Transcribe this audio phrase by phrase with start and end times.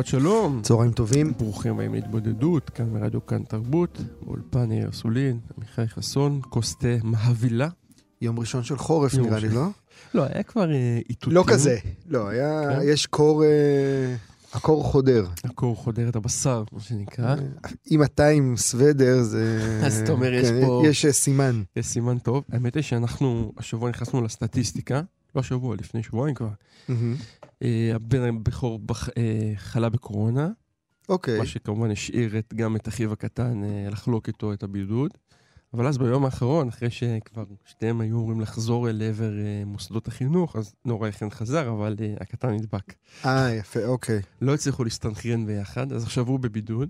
[0.00, 1.32] שבת שלום, צהריים טובים.
[1.38, 7.68] ברוכים הבאים להתבודדות, כאן מרדיו כאן תרבות, באולפן יאיר סולין, עמיחי חסון, כוס תה מהבילה.
[8.20, 9.66] יום ראשון של חורף נראה לי, לא?
[10.14, 11.32] לא, היה כבר אה, איתותים.
[11.32, 11.76] לא כזה.
[12.08, 12.78] לא, היה, כן?
[12.84, 13.48] יש קור, אה,
[14.52, 15.26] הקור חודר.
[15.44, 17.36] הקור חודר את הבשר, מה שנקרא.
[17.90, 19.60] אם אתה עם סוודר זה...
[19.86, 21.62] אז אתה אומר, יש כן, פה- יש אה, סימן.
[21.76, 22.44] יש סימן טוב.
[22.52, 25.02] האמת היא שאנחנו השבוע נכנסנו לסטטיסטיקה,
[25.34, 26.50] לא השבוע, לפני שבועיים כבר.
[27.62, 28.80] אה, הבן הבכור
[29.16, 30.48] אה, חלה בקורונה,
[31.08, 31.38] אוקיי.
[31.38, 35.10] מה שכמובן השאיר גם את אחיו הקטן אה, לחלוק איתו את הבידוד.
[35.74, 40.56] אבל אז ביום האחרון, אחרי שכבר שתיהם היו אמורים לחזור אל עבר אה, מוסדות החינוך,
[40.56, 42.94] אז נורא לכן חזר, אבל אה, הקטן נדבק.
[43.24, 44.20] אה, יפה, אוקיי.
[44.40, 46.88] לא הצליחו להסתנכרן ביחד, אז עכשיו הוא בבידוד.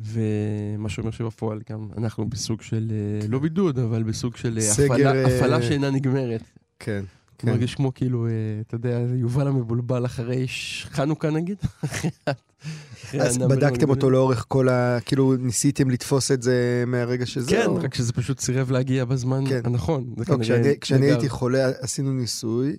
[0.00, 5.26] ומה שאומר שבפועל גם אנחנו בסוג של, אה, לא בידוד, אבל בסוג של סגר, הפעלה,
[5.26, 6.42] הפעלה שאינה נגמרת.
[6.78, 7.04] כן.
[7.40, 7.50] כן.
[7.50, 10.46] מרגיש כמו כאילו, אה, אתה יודע, יובל המבולבל אחרי
[10.90, 11.58] חנוכה נגיד.
[13.20, 13.90] אז בדקתם.
[13.90, 14.98] אותו לאורך כל ה...
[15.04, 17.50] כאילו ניסיתם לתפוס את זה מהרגע שזה?
[17.50, 19.60] כן, או- רק שזה פשוט סירב להגיע בזמן כן.
[19.64, 20.14] הנכון.
[20.28, 21.06] לא, כשאני- כשאני.
[21.06, 22.76] הייתי חולה עשינו ניסוי,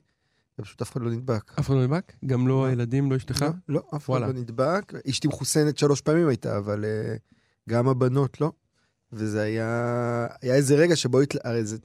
[0.60, 1.52] ופשוט אף אחד לא נדבק.
[1.60, 2.12] אף אחד לא נדבק?
[2.26, 2.66] גם לא לא.
[2.66, 3.42] הילדים, לא אשתך?
[3.42, 4.22] לא, לא, אף אחד.
[4.22, 4.94] לא נדבק.
[5.10, 7.16] אשתי מחוסנת שלוש פעמים הייתה, אבל אה,
[7.70, 8.52] גם הבנות לא.
[9.14, 9.68] וזה היה...
[10.42, 11.20] היה איזה רגע שבו...
[11.44, 11.78] הרי זה...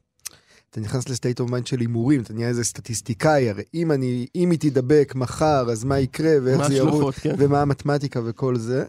[0.71, 4.27] אתה נכנס ל state of mind של הימורים, אתה נהיה איזה סטטיסטיקאי, הרי אם אני,
[4.35, 7.35] אם היא תידבק מחר, אז מה יקרה, ואיך מה זה ירוץ, כן?
[7.39, 8.85] ומה המתמטיקה וכל זה.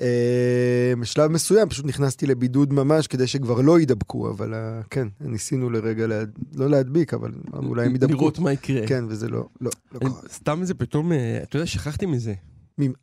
[0.00, 5.70] אה, בשלב מסוים פשוט נכנסתי לבידוד ממש כדי שכבר לא יידבקו, אבל אה, כן, ניסינו
[5.70, 6.38] לרגע, להד...
[6.54, 8.12] לא להדביק, אבל אולי הם יידבקו.
[8.12, 8.86] לראות מה יקרה.
[8.86, 10.10] כן, וזה לא, לא, לא קרה.
[10.32, 12.34] סתם זה פתאום, אה, אתה יודע, שכחתי מזה.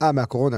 [0.02, 0.58] אה, מהקורונה.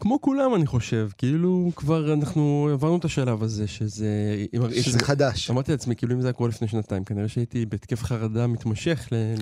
[0.00, 1.08] כמו כולם, אני חושב.
[1.18, 4.44] כאילו, כבר אנחנו עברנו את השלב הזה, שזה...
[4.82, 5.50] שזה חדש.
[5.50, 9.06] אמרתי לעצמי, כאילו אם זה היה קורה לפני שנתיים, כנראה שהייתי בהתקף חרדה מתמשך.
[9.10, 9.34] כן.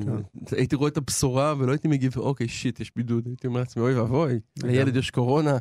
[0.50, 3.26] הייתי רואה את הבשורה ולא הייתי מגיב, אוקיי, שיט, יש בידוד.
[3.26, 4.40] הייתי אומר לעצמי, אוי ואבוי.
[4.62, 5.58] לילד יש קורונה.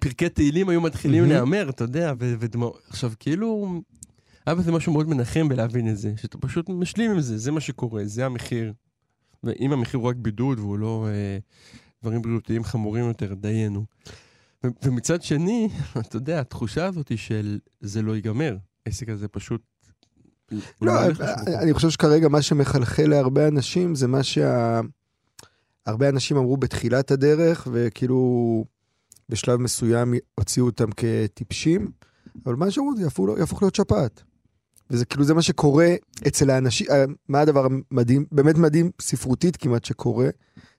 [0.00, 1.24] פרקי תהילים היו מתחילים.
[1.24, 2.80] להיאמר, אתה יודע, ודמעות.
[2.88, 3.80] עכשיו, כאילו,
[4.46, 7.60] היה בזה משהו מאוד מנחם בלהבין את זה, שאתה פשוט משלים עם זה, זה מה
[7.60, 8.72] שקורה, זה המחיר.
[9.44, 11.38] ואם המחיר הוא רק בידוד והוא לא אה,
[12.02, 13.84] דברים בריאותיים חמורים יותר, דיינו.
[14.64, 15.68] ו- ומצד שני,
[16.00, 18.56] אתה יודע, התחושה הזאת היא של זה לא ייגמר.
[18.86, 19.62] העסק הזה פשוט...
[20.82, 21.54] לא, לשום מקום.
[21.62, 24.80] אני חושב שכרגע מה שמחלחל להרבה אנשים זה מה שה...
[25.86, 28.64] הרבה אנשים אמרו בתחילת הדרך, וכאילו
[29.28, 31.90] בשלב מסוים הוציאו אותם כטיפשים,
[32.46, 34.22] אבל מה שאמרו זה יהפוך, יהפוך להיות שפעת.
[34.90, 35.94] וזה כאילו זה מה שקורה
[36.26, 40.28] אצל האנשים, אה, מה הדבר המדהים, באמת מדהים, ספרותית כמעט שקורה,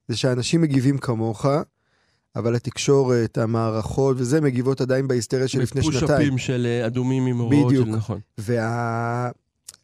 [0.08, 1.46] זה שאנשים מגיבים כמוך,
[2.36, 6.02] אבל התקשורת, המערכות וזה, מגיבות עדיין בהיסטריה של לפני שנתיים.
[6.03, 7.88] בפוש-אפים של אה, אדומים עם הוראות של בדיוק.
[7.97, 8.19] נכון.
[8.38, 9.30] וה...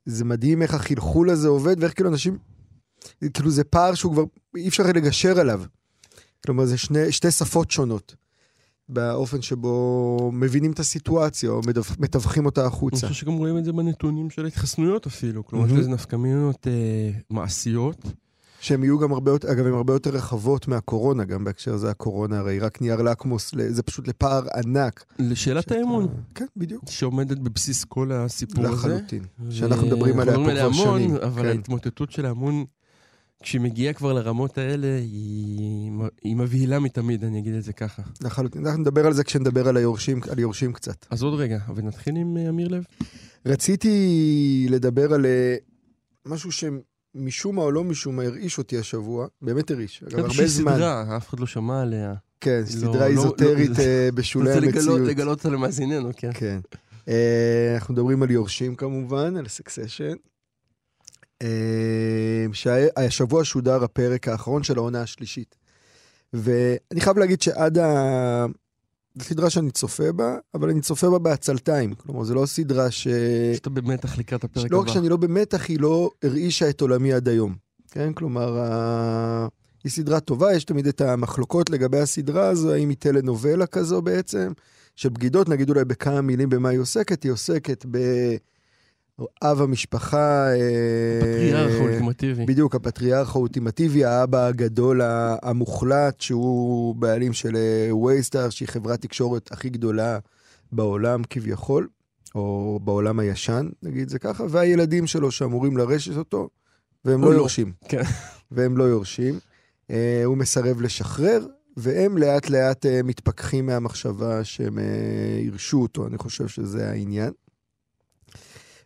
[0.06, 2.38] זה מדהים איך החלחול הזה עובד, ואיך כאילו אנשים...
[3.34, 4.24] כאילו זה פער שהוא כבר...
[4.56, 5.63] אי אפשר לגשר עליו.
[6.46, 8.16] כלומר, זה שני, שתי שפות שונות.
[8.90, 11.62] באופן שבו מבינים את הסיטואציה, או
[12.00, 13.07] מתווכים אותה אני החוצה.
[13.07, 15.46] חושב שגם רואים את זה בנתונים של ההתחסנויות אפילו.
[15.46, 15.81] כלומר, יש מהמם.
[15.81, 18.06] לזה נפקמינות אה, מעשיות.
[18.62, 22.40] שהן יהיו גם הרבה יותר, אגב, הן הרבה יותר רחבות מהקורונה, גם בהקשר הזה הקורונה,
[22.40, 25.06] הרי רק נייר לקמוס, זה פשוט לפער ענק.
[25.20, 26.84] לשאלת שאתה- האמון, כן, בדיוק.
[26.90, 28.74] שעומדת בבסיס כל הסיפור הזה.
[28.74, 29.24] לחלוטין.
[29.50, 31.16] שאנחנו מדברים עליה פה כבר שנים.
[31.16, 31.48] אבל כן.
[31.48, 32.66] ההתמוטטות של האמון,
[33.44, 35.92] כשהיא מגיעה כבר לרמות האלה, היא
[36.24, 38.02] היא מבהילה מתמיד, אני אגיד את זה ככה.
[38.22, 38.66] לחלוטין.
[38.66, 41.06] אנחנו נדבר על זה כשנדבר על היורשים, על יורשים קצת.
[41.09, 42.83] אז עוד רגע, ונתחיל עם אה, אמיר לב.
[43.45, 43.98] רציתי
[44.69, 45.56] לדבר על אה,
[46.25, 46.51] משהו
[47.17, 50.73] שמשום מה או לא משום מה הרעיש אותי השבוע, באמת הרעיש, אגב, הרבה זמן.
[50.75, 52.13] סדרה, אף אחד לא שמע עליה.
[52.41, 55.27] כן, לא, סדרה לא, איזוטרית לא, אה, אני בשולי רוצה לגלות- המציאות.
[55.27, 56.29] אותה למאזיננו, כן.
[56.33, 56.59] כן.
[57.07, 60.13] אה, אנחנו מדברים על יורשים כמובן, על סקסשן.
[62.53, 65.56] שהשבוע שודר הפרק האחרון של העונה השלישית.
[66.33, 68.45] ואני חייב להגיד שעד ה...
[69.21, 71.94] סדרה שאני צופה בה, אבל אני צופה בה בעצלתיים.
[71.94, 73.07] כלומר, זו לא סדרה ש...
[73.54, 74.94] שאתה במתח לקראת הפרק לא רק הבא.
[74.94, 77.56] שאני לא במתח, היא לא הרעישה את עולמי עד היום.
[77.92, 78.13] כן?
[78.13, 79.48] כלומר, ה...
[79.83, 84.51] היא סדרה טובה, יש תמיד את המחלוקות לגבי הסדרה הזו, האם היא טלנובלה כזו בעצם,
[84.95, 87.86] של בגידות, נגיד אולי בכמה מילים במה היא עוסקת, היא עוסקת
[89.19, 90.48] באב המשפחה...
[90.54, 92.45] אה, פטריארך האולטימטיבי.
[92.45, 95.01] בדיוק, הפטריארך האולטימטיבי, האבא הגדול
[95.42, 97.56] המוחלט, שהוא בעלים של
[98.06, 100.19] וייסטאר, שהיא חברת תקשורת הכי גדולה
[100.71, 101.88] בעולם כביכול,
[102.36, 106.50] או בעולם הישן, נגיד זה ככה, והילדים שלו שאמורים לרשת אותו,
[107.06, 107.36] והם לא לא.
[107.36, 107.71] יורשים.
[107.88, 108.01] כן.
[108.51, 109.39] והם לא יורשים.
[109.92, 111.45] אה, הוא מסרב לשחרר,
[111.77, 117.31] והם לאט לאט אה, מתפכחים מהמחשבה שהם אה, ירשו אותו, אני חושב שזה העניין.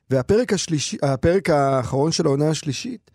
[0.10, 3.12] והפרק השלישי, הפרק האחרון של העונה השלישית,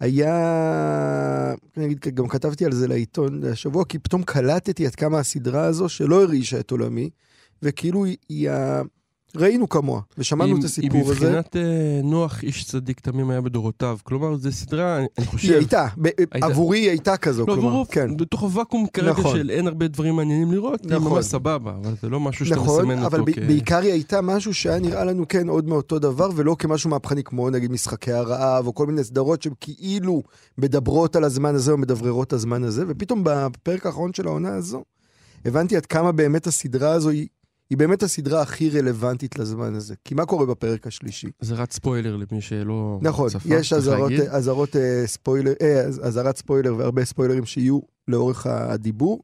[0.00, 5.64] היה, אני אגיד, גם כתבתי על זה לעיתון השבוע, כי פתאום קלטתי עד כמה הסדרה
[5.64, 7.10] הזו, שלא הרעישה את עולמי,
[7.62, 8.50] וכאילו היא, היא.
[9.36, 11.14] ראינו כמוה, ושמענו היא- את הסיפור היא הזה.
[11.14, 11.62] בבחינת אה,
[12.04, 13.98] נוח איש צדיק תמים היה בדורותיו.
[14.02, 15.52] כלומר, זו סדרה, אני היא חושב...
[15.52, 16.46] הייתה, ב- הייתה.
[16.46, 18.16] עבורי היא הייתה כזו, לא, כלומר, ברור, כן.
[18.16, 19.36] בתוך הוואקום כרגע נכון.
[19.36, 21.12] של אין הרבה דברים מעניינים לראות, היא נכון.
[21.12, 23.38] ממש סבבה, אבל זה לא משהו שאתה נכון, מסמן אבל אותו כ...
[23.38, 27.50] בעיקר היא הייתה משהו שהיה נראה לנו כן עוד מאותו דבר, ולא כמשהו מהפכני כמו
[27.50, 30.22] נגיד משחקי הרעב, או כל מיני סדרות שהן כאילו
[30.58, 34.82] מדברות על הזמן הזה או מדבררות הזמן הזה, ופתאום בפרק האחרון של העונה הזו,
[35.44, 37.26] הבנתי עד כמה באמת הסדרה הזו היא,
[37.72, 39.94] היא באמת הסדרה הכי רלוונטית לזמן הזה.
[40.04, 41.26] כי מה קורה בפרק השלישי?
[41.40, 44.12] זה רץ ספוילר למי שלא נכון, צפה, יש צריך אזהרות.
[44.30, 47.78] אזהרות אה, ספוילר, אה, אז- אזהרת ספוילר והרבה ספוילרים שיהיו
[48.08, 49.22] לאורך הדיבור.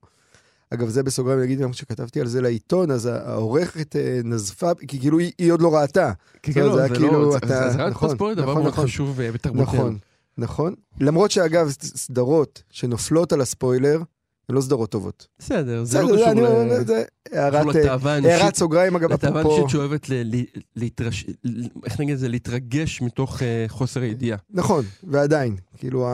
[0.70, 5.00] אגב, זה בסוגריים, אני אגיד גם כשכתבתי על זה לעיתון, אז העורכת אה, נזפה, כי
[5.00, 6.12] כאילו היא, היא עוד לא ראתה.
[6.42, 8.62] כן, זה כן, היה זה כאילו, לא, זה- אתה- זה- רק נכון, ספוילר, דבר נכון,
[8.62, 8.84] מאוד נכון.
[8.84, 9.62] חשוב בתרבותנו.
[9.62, 9.98] נכון,
[10.38, 10.74] נכון.
[11.00, 14.00] למרות שאגב, סדרות שנופלות על הספוילר,
[14.48, 15.26] הן לא סדרות טובות.
[15.38, 16.46] בסדר, זה לא קשור ל-
[17.32, 18.56] הערת אה, לתאווה הערת.
[18.56, 19.56] סוגריים, אגב, לתאווה אפרופו...
[19.58, 21.26] אנושית שאוהבת ל- ל- להתרש...
[21.84, 22.28] איך נגיד את זה?
[22.28, 24.38] להתרגש מתוך אה, חוסר הידיעה.
[24.50, 26.08] נכון, ועדיין, כאילו,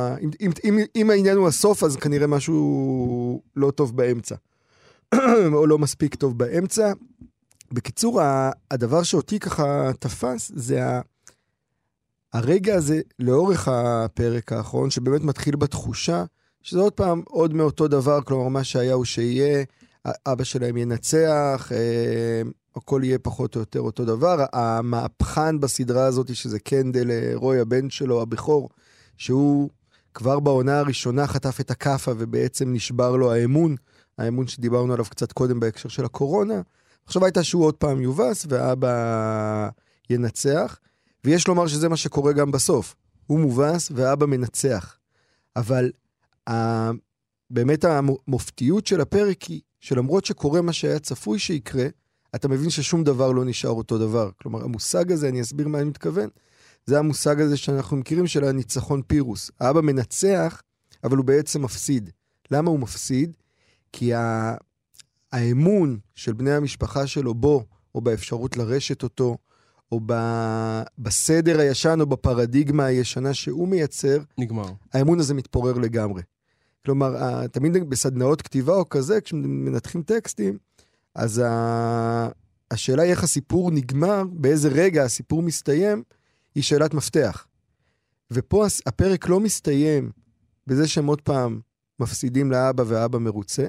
[0.97, 4.35] אם, העניין הוא הסוף, אז כנראה משהו לא טוב באמצע.
[5.55, 6.93] או לא מספיק טוב באמצע.
[7.73, 8.21] בקיצור,
[8.71, 11.01] הדבר שאותי ככה תפס, זה ה...
[12.33, 16.25] הרגע הזה לאורך הפרק האחרון, שבאמת מתחיל בתחושה,
[16.65, 19.65] שזה עוד פעם עוד מאותו דבר, כלומר, מה שהיה הוא שיהיה,
[20.27, 22.43] אבא שלהם ינצח, אה,
[22.77, 24.45] הכל יהיה פחות או יותר אותו דבר.
[24.53, 28.69] המהפכן בסדרה הזאת, שזה קנדל אה, רוי, הבן שלו, הבכור,
[29.17, 29.71] שהוא
[30.15, 33.77] כבר בעונה הראשונה חטף את הכאפה ובעצם נשבר לו האמון,
[34.19, 36.61] האמון שדיברנו עליו קצת קודם בהקשר של הקורונה.
[37.07, 39.69] עכשיו הייתה שהוא עוד פעם יובס ואבא
[40.11, 40.79] ינצח,
[41.25, 42.95] ויש לומר שזה מה שקורה גם בסוף.
[43.27, 44.97] הוא מובס ואבא מנצח.
[45.57, 45.91] אבל.
[47.51, 51.87] באמת המופתיות של הפרק היא שלמרות שקורה מה שהיה צפוי שיקרה,
[52.35, 54.31] אתה מבין ששום דבר לא נשאר אותו דבר.
[54.43, 56.29] כלומר, המושג הזה, אני אסביר מה אני מתכוון,
[56.87, 59.51] זה המושג הזה שאנחנו מכירים של הניצחון פירוס.
[59.61, 60.63] האבא מנצח,
[61.05, 62.11] אבל הוא בעצם מפסיד.
[62.51, 63.33] למה הוא מפסיד?
[63.93, 64.55] כי ה...
[65.33, 67.65] האמון של בני המשפחה שלו בו,
[67.95, 69.37] או באפשרות לרשת אותו,
[69.93, 70.13] או ב...
[70.99, 74.73] בסדר הישן או בפרדיגמה הישנה שהוא מייצר, נגמר.
[74.93, 76.23] האמון הזה מתפורר לגמרי.
[76.85, 80.59] כלומר, ה- תמיד בסדנאות כתיבה או כזה, כשמנתחים טקסטים,
[81.15, 82.29] אז ה...
[82.71, 86.03] השאלה היא איך הסיפור נגמר, באיזה רגע הסיפור מסתיים,
[86.55, 87.47] היא שאלת מפתח.
[88.31, 90.11] ופה הפרק לא מסתיים
[90.67, 91.61] בזה שהם עוד פעם
[92.01, 93.67] מפסידים לאבא והאבא מרוצה,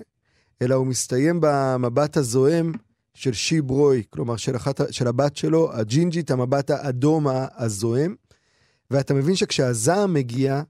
[0.62, 2.72] אלא הוא מסתיים במבט הזועם
[3.14, 8.16] של שיב רוי, כלומר של, אחת, של הבת שלו, הג'ינג'ית, המבט האדום ה- הזועם,
[8.92, 10.62] ואתה מבין שכשהזעם מגיע,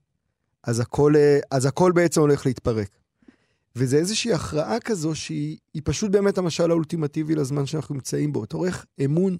[0.66, 2.90] אז הכל, אה, אז הכל בעצם הולך להתפרק.
[3.76, 8.44] וזה איזושהי הכרעה כזו שהיא היא פשוט באמת המשל האולטימטיבי לזמן שאנחנו נמצאים בו.
[8.44, 9.38] אתה רואה איך אמון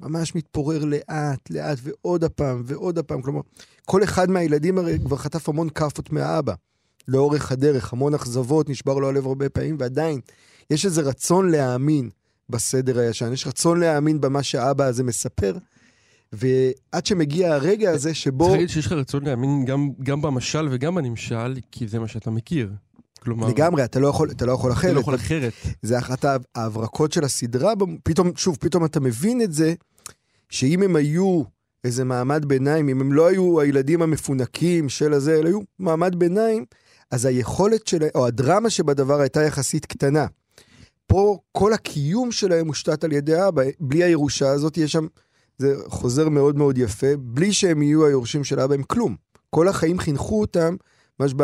[0.00, 3.22] ממש מתפורר לאט, לאט, ועוד הפעם, ועוד הפעם.
[3.22, 3.40] כלומר,
[3.84, 6.54] כל אחד מהילדים הרי כבר חטף המון כאפות מהאבא.
[7.08, 10.20] לאורך הדרך, המון אכזבות, נשבר לו הלב הרבה פעמים, ועדיין,
[10.70, 12.10] יש איזה רצון להאמין
[12.48, 15.56] בסדר הישן, יש רצון להאמין במה שהאבא הזה מספר,
[16.36, 18.44] ועד שמגיע הרגע הזה שבו...
[18.44, 22.30] צריך להגיד שיש לך רצון להאמין גם, גם במשל וגם בנמשל, כי זה מה שאתה
[22.30, 22.72] מכיר.
[23.20, 24.94] כלומר, לגמרי, אתה לא יכול, אתה לא יכול אתה אחרת.
[24.94, 25.52] לא יכול אחרת.
[25.82, 29.74] זה אחת ההב- ההברקות של הסדרה, פתאום, שוב, פתאום אתה מבין את זה,
[30.48, 31.42] שאם הם היו
[31.84, 36.64] איזה מעמד ביניים, אם הם לא היו הילדים המפונקים של הזה, אלא היו מעמד ביניים,
[37.10, 40.26] אז היכולת שלהם, או הדרמה שבדבר הייתה יחסית קטנה.
[41.06, 45.06] פה כל הקיום שלהם מושתת על ידי אבא, בלי הירושה הזאת, יש שם,
[45.58, 49.16] זה חוזר מאוד מאוד יפה, בלי שהם יהיו היורשים של אבא, הם כלום.
[49.50, 50.76] כל החיים חינכו אותם,
[51.20, 51.42] ממש ב...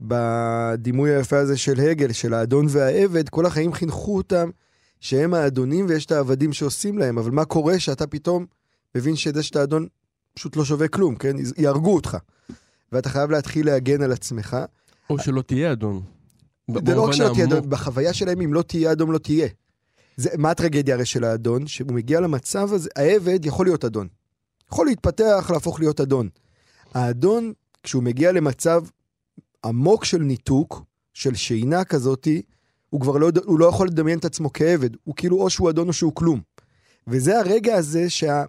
[0.00, 4.50] בדימוי היפה הזה של הגל, של האדון והעבד, כל החיים חינכו אותם
[5.00, 8.46] שהם האדונים ויש את העבדים שעושים להם, אבל מה קורה שאתה פתאום
[8.94, 9.86] מבין שזה שאתה אדון
[10.34, 11.36] פשוט לא שווה כלום, כן?
[11.56, 12.16] יהרגו אותך.
[12.92, 14.56] ואתה חייב להתחיל להגן על עצמך.
[15.10, 16.02] או שלא תהיה אדון.
[16.86, 17.44] זה לא רק שלא תהיה.
[17.44, 19.48] אדום, בחוויה שלהם אם לא תהיה אדום לא תהיה.
[20.16, 21.66] זה, מה הטרגדיה הרי של האדון?
[21.66, 24.08] שהוא מגיע למצב הזה, העבד יכול להיות אדון.
[24.72, 26.28] יכול להתפתח, להפוך להיות אדון.
[26.94, 27.52] האדון,
[27.82, 28.84] כשהוא מגיע למצב
[29.64, 30.82] עמוק של ניתוק,
[31.14, 32.42] של שינה כזאתי,
[32.90, 34.90] הוא כבר לא, הוא לא יכול לדמיין את עצמו כעבד.
[35.04, 36.40] הוא כאילו או שהוא אדון או שהוא כלום.
[37.06, 38.44] וזה הרגע הזה שה...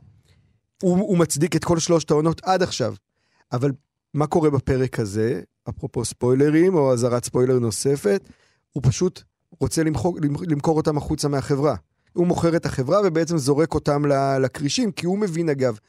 [0.82, 2.96] הוא, הוא מצדיק את כל שלושת העונות עד עכשיו.
[3.52, 3.72] אבל
[4.14, 8.30] מה קורה בפרק הזה, אפרופו ספוילרים או אזהרת ספוילר נוספת?
[8.72, 9.24] הוא פשוט
[9.60, 11.76] רוצה למחור, למכור אותם החוצה מהחברה.
[12.14, 14.04] הוא מוכר את החברה ובעצם זורק אותם
[14.42, 15.80] לכרישים, כי הוא מבין אגב,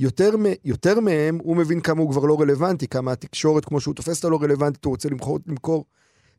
[0.00, 0.30] יותר,
[0.64, 4.28] יותר מהם, הוא מבין כמה הוא כבר לא רלוונטי, כמה התקשורת, כמו שהוא תופס אותה
[4.28, 5.84] לא רלוונטית, הוא רוצה למכור, למכור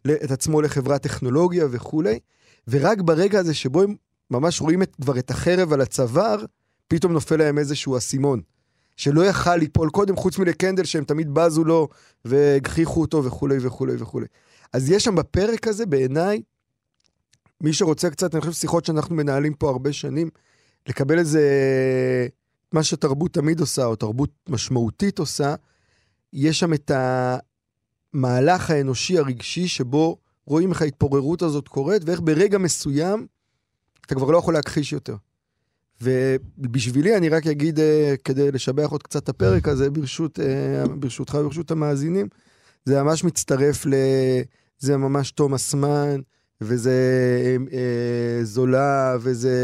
[0.07, 2.19] את עצמו לחברת טכנולוגיה וכולי.
[2.67, 3.95] ורק ברגע הזה שבו הם
[4.31, 6.45] ממש רואים את, כבר את החרב על הצוואר,
[6.87, 8.41] פתאום נופל להם איזשהו אסימון.
[8.95, 11.87] שלא יכל ליפול קודם, חוץ מלקנדל שהם תמיד בזו לו
[12.25, 14.25] והגחיכו אותו וכולי וכולי וכולי.
[14.73, 16.41] אז יש שם בפרק הזה, בעיניי,
[17.63, 20.29] מי שרוצה קצת, אני חושב שיחות שאנחנו מנהלים פה הרבה שנים,
[20.87, 21.47] לקבל איזה,
[22.71, 25.55] מה שתרבות תמיד עושה, או תרבות משמעותית עושה,
[26.33, 26.91] יש שם את
[28.13, 33.27] המהלך האנושי הרגשי שבו רואים איך ההתפוררות הזאת קורית, ואיך ברגע מסוים
[34.05, 35.15] אתה כבר לא יכול להכחיש יותר.
[36.01, 41.37] ובשבילי אני רק אגיד, אה, כדי לשבח עוד קצת את הפרק הזה, ברשות, אה, ברשותך
[41.39, 42.27] וברשות המאזינים,
[42.85, 43.93] זה ממש מצטרף ל...
[44.79, 46.21] זה ממש תומאס מן,
[46.63, 46.97] וזה
[47.73, 49.55] אה, זולה, וזה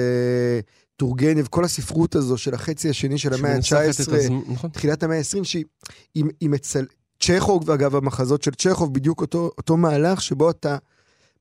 [0.95, 4.69] טורגנב, כל הספרות הזו של החצי השני של המאה ה-19, נכון.
[4.69, 6.85] תחילת המאה ה-20, שהיא מצל...
[7.19, 10.77] צ'כוב, אגב, המחזות של צ'כוב, בדיוק אותו, אותו מהלך שבו אתה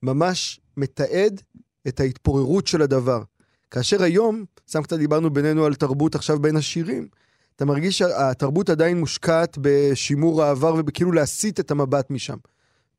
[0.02, 1.40] ממש מתעד
[1.88, 3.22] את ההתפוררות של הדבר.
[3.70, 7.08] כאשר היום, סתם קצת דיברנו בינינו על תרבות עכשיו בין השירים,
[7.56, 12.36] אתה מרגיש שהתרבות עדיין מושקעת בשימור העבר וכאילו להסיט את המבט משם.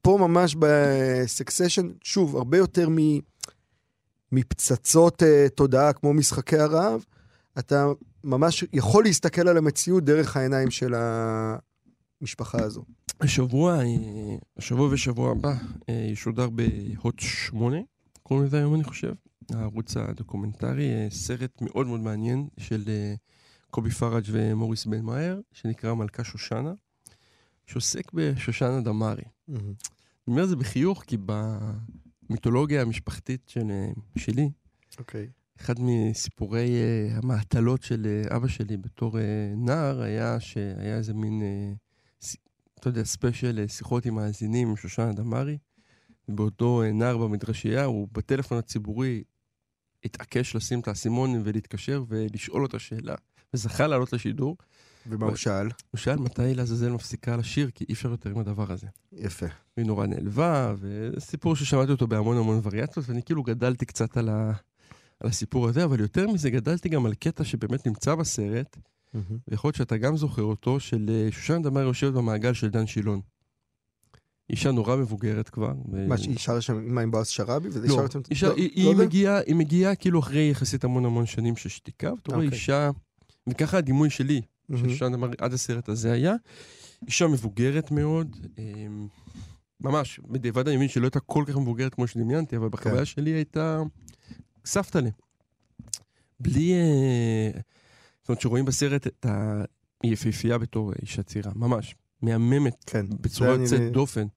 [0.01, 2.97] פה ממש בסקסשן, שוב, הרבה יותר מ...
[4.31, 7.05] מפצצות uh, תודעה כמו משחקי הרעב,
[7.59, 7.87] אתה
[8.23, 10.93] ממש יכול להסתכל על המציאות דרך העיניים של
[12.21, 12.83] המשפחה הזו.
[13.21, 13.85] השבוע, אה,
[14.57, 15.53] השבוע ושבוע הבא
[15.89, 17.77] אה, ישודר בהוט 8,
[18.23, 19.13] קוראים לזה היום אני חושב,
[19.51, 22.83] הערוץ הדוקומנטרי, סרט מאוד מאוד מעניין של
[23.71, 26.73] קובי פרג' ומוריס בן מיור, שנקרא מלכה שושנה,
[27.69, 29.21] שעוסק בשושנה דמארי.
[29.21, 29.53] Mm-hmm.
[29.53, 29.77] אני
[30.27, 31.17] אומר את זה בחיוך, כי
[32.29, 33.67] במיתולוגיה המשפחתית של,
[34.17, 34.99] שלי, okay.
[34.99, 35.27] אוקיי.
[35.61, 39.21] אחד מסיפורי uh, המעטלות של uh, אבא שלי בתור uh,
[39.55, 42.35] נער היה שהיה איזה מין, uh,
[42.79, 45.57] אתה יודע, special uh, שיחות עם מאזינים עם שושנה דמארי.
[46.27, 49.23] באותו uh, נער במדרשייה, הוא בטלפון הציבורי
[50.05, 53.15] התעקש לשים את האסימון ולהתקשר ולשאול אותה שאלה,
[53.53, 54.57] וזכה לעלות לשידור.
[55.09, 55.67] ומה הוא שאל?
[55.91, 58.87] הוא שאל מתי לעזאזל מפסיקה לשיר, כי אי אפשר יותר עם הדבר הזה.
[59.13, 59.45] יפה.
[59.77, 64.51] והיא נורא נעלבה, וסיפור ששמעתי אותו בהמון המון וריאציות, ואני כאילו גדלתי קצת על, ה...
[65.19, 69.17] על הסיפור הזה, אבל יותר מזה גדלתי גם על קטע שבאמת נמצא בסרט, mm-hmm.
[69.47, 73.21] ויכול להיות שאתה גם זוכר אותו, של אה, שושן דמאר יושבת במעגל של דן שילון.
[74.49, 75.73] אישה נורא מבוגרת כבר.
[76.07, 77.69] מה, היא שרה שם מה עם בועז שראבי?
[77.69, 81.55] לא, אישה, לא, היא, לא היא, מגיעה, היא מגיעה כאילו אחרי יחסית המון המון שנים
[81.55, 82.57] של שתיקה, ואתה רואה אוקיי.
[82.57, 82.89] אישה,
[83.49, 84.41] וככה הדימוי שלי,
[84.77, 86.35] שושן אמר עד הסרט הזה היה,
[87.07, 89.07] אישה מבוגרת מאוד, אמ,
[89.81, 93.05] ממש, בדיעבד אני מבין שלא הייתה כל כך מבוגרת כמו שדמיינתי, אבל בחוויה כן.
[93.05, 93.81] שלי הייתה
[94.65, 95.11] סבתא לי.
[96.39, 96.73] בלי...
[96.73, 97.51] אה,
[98.21, 99.25] זאת אומרת, שרואים בסרט את
[100.03, 101.95] היפהפייה בתור אישה צעירה, ממש.
[102.21, 104.27] מהממת, כן, בצורה יוצאת דופן.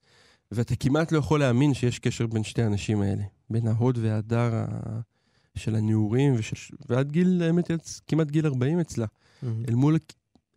[0.52, 3.22] ואתה כמעט לא יכול להאמין שיש קשר בין שתי האנשים האלה.
[3.50, 4.66] בין ההוד וההדר ה...
[5.54, 6.76] של הנעורים, ושל...
[6.88, 7.70] ועד גיל, האמת,
[8.06, 9.06] כמעט גיל 40 אצלה.
[9.06, 9.46] Mm-hmm.
[9.68, 9.98] אל מול,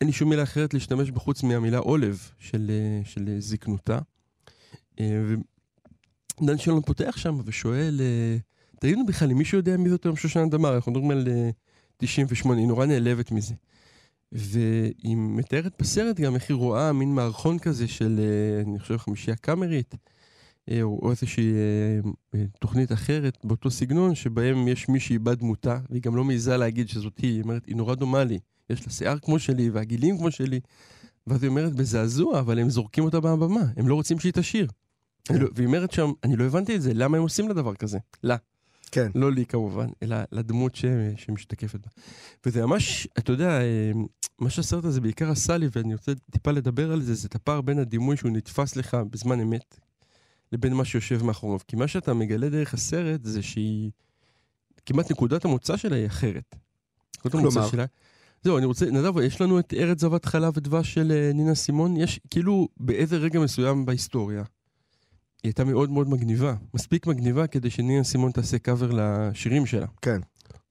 [0.01, 2.71] אין לי שום מילה אחרת להשתמש בחוץ מהמילה עולב של,
[3.03, 3.99] של זקנותה.
[4.99, 5.23] אה,
[6.41, 8.37] ודן שלום פותח שם ושואל, אה,
[8.79, 11.27] תגידו בכלל, אם מישהו יודע מי זאת היום שושנה דמר, אנחנו מדברים על
[11.97, 13.53] 98, אה, היא נורא נעלבת מזה.
[14.31, 19.35] והיא מתארת בסרט גם איך היא רואה מין מערכון כזה של, אה, אני חושב, חמישייה
[19.35, 19.95] קאמרית,
[20.71, 21.53] אה, או איזושהי
[22.33, 26.89] אה, תוכנית אחרת באותו סגנון, שבהם יש מי שאיבד דמותה, והיא גם לא מעיזה להגיד
[26.89, 30.31] שזאת היא, היא אומרת, היא נורא דומה לי, יש לה שיער כמו שלי והגילים כמו
[30.31, 30.59] שלי.
[31.27, 34.67] ואז היא אומרת בזעזוע, אבל הם זורקים אותה מהבמה, הם לא רוצים שהיא תשיר.
[35.29, 37.97] לא, והיא אומרת שם, אני לא הבנתי את זה, למה הם עושים לה דבר כזה?
[38.23, 38.35] לה.
[38.91, 39.11] כן.
[39.15, 40.85] לא לי כמובן, אלא לדמות ש...
[41.17, 41.89] שמשתקפת בה.
[42.45, 43.91] וזה ממש, אתה יודע, אה,
[44.39, 47.61] מה שהסרט הזה בעיקר עשה לי, ואני רוצה טיפה לדבר על זה, זה את הפער
[47.61, 49.79] בין הדימוי שהוא נתפס לך בזמן אמת,
[50.51, 51.59] לבין מה שיושב מאחוריו.
[51.67, 53.91] כי מה שאתה מגלה דרך הסרט זה שהיא,
[54.85, 56.55] כמעט נקודת המוצא שלה היא אחרת.
[57.21, 57.67] כלומר?
[57.67, 57.85] שלה,
[58.45, 61.97] זהו, אני רוצה, נדב, יש לנו את ארץ זבת חלב ודבש של uh, נינה סימון,
[61.97, 64.43] יש כאילו באיזה רגע מסוים בהיסטוריה,
[65.43, 66.55] הייתה מאוד מאוד מגניבה.
[66.73, 69.85] מספיק מגניבה כדי שנינה סימון תעשה קאבר לשירים שלה.
[70.01, 70.21] כן.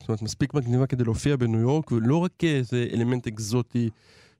[0.00, 3.90] זאת אומרת, מספיק מגניבה כדי להופיע בניו יורק, ולא רק כאיזה אלמנט אקזוטי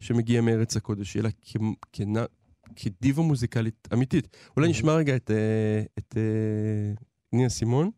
[0.01, 1.57] שמגיע מארץ הקודש, אלא כ-
[1.97, 2.29] כנ-
[2.77, 4.37] כדיבה מוזיקלית אמיתית.
[4.57, 6.95] אולי נשמע רגע את, אה, את אה,
[7.33, 7.91] נינה סימון.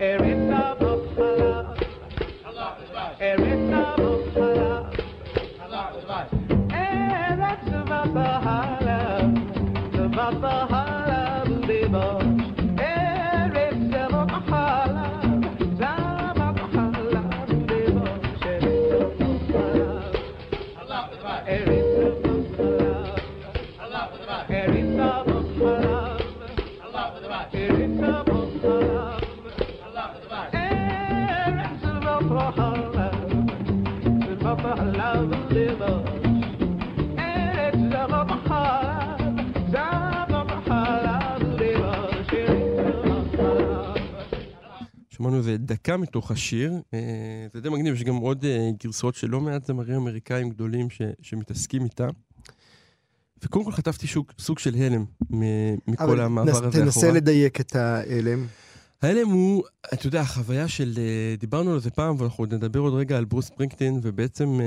[0.00, 0.49] air
[45.90, 46.98] דקה מתוך השיר, אה,
[47.54, 51.02] זה די מגניב, יש גם עוד אה, גרסאות של לא מעט זמרים אמריקאים גדולים ש,
[51.22, 52.08] שמתעסקים איתה.
[53.44, 55.04] וקודם כל חטפתי שוק, סוג של הלם
[55.88, 57.12] מכל המעבר נס- הזה תנסה אחורה.
[57.12, 58.46] לדייק את ההלם.
[59.02, 59.62] ההלם הוא,
[59.94, 63.24] אתה יודע, החוויה של, אה, דיברנו על זה פעם, ואנחנו עוד נדבר עוד רגע על
[63.24, 64.58] ברוס ספרינגטין, ובעצם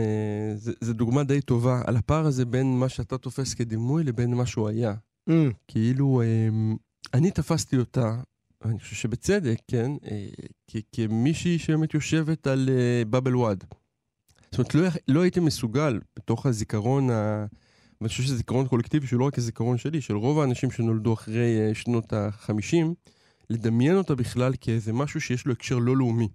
[0.58, 4.68] זה דוגמה די טובה על הפער הזה בין מה שאתה תופס כדימוי לבין מה שהוא
[4.70, 4.94] היה.
[5.30, 5.34] Mm,
[5.68, 6.22] כאילו,
[7.14, 8.16] אני תפסתי אותה,
[8.66, 10.28] אני חושב שבצדק, כן, אה,
[10.68, 13.64] כ- כמישהי שבאמת יושבת על אה, בבל וואד.
[14.52, 17.46] זאת אומרת, לא, לא הייתי מסוגל בתוך הזיכרון, ה...
[18.02, 21.60] ואני חושב שזה זיכרון קולקטיבי שהוא לא רק הזיכרון שלי, של רוב האנשים שנולדו אחרי
[21.60, 22.76] אה, שנות ה-50,
[23.50, 26.28] לדמיין אותה בכלל כאיזה משהו שיש לו הקשר לא לאומי.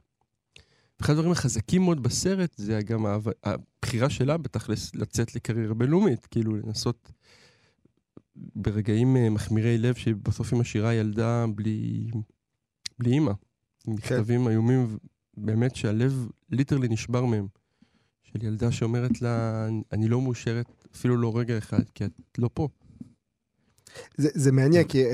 [1.01, 3.07] אחד הדברים החזקים מאוד בסרט זה גם
[3.45, 7.13] הבחירה שלה בתכלס לצאת לקריירה בינלאומית, כאילו לנסות
[8.55, 12.11] ברגעים אה, מחמירי לב שבסוף היא משאירה ילדה בלי,
[12.99, 13.33] בלי אימא.
[13.87, 14.99] עם מכתבים איומים,
[15.37, 17.47] באמת שהלב ליטרלי נשבר מהם.
[18.23, 22.69] של ילדה שאומרת לה, אני לא מאושרת אפילו לא רגע אחד, כי את לא פה.
[24.17, 25.13] זה, זה מעניין, כי אה,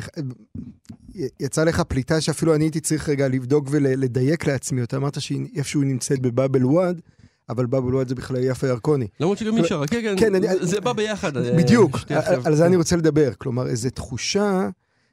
[1.41, 4.97] יצא לך פליטה שאפילו אני הייתי צריך רגע לבדוק ולדייק לעצמי אותה.
[4.97, 7.01] אמרת שהיא איפשהו נמצאת בבאבל וואד,
[7.49, 9.07] אבל באבל וואד זה בכלל יפה ירקוני.
[9.21, 11.37] למרות שגם אי אפשר, כן, כן, כן, זה בא ביחד.
[11.37, 12.67] אה, בדיוק, שתי על, זה.
[12.67, 13.35] אני רוצה לדבר.
[13.39, 14.69] כלומר, איזו תחושה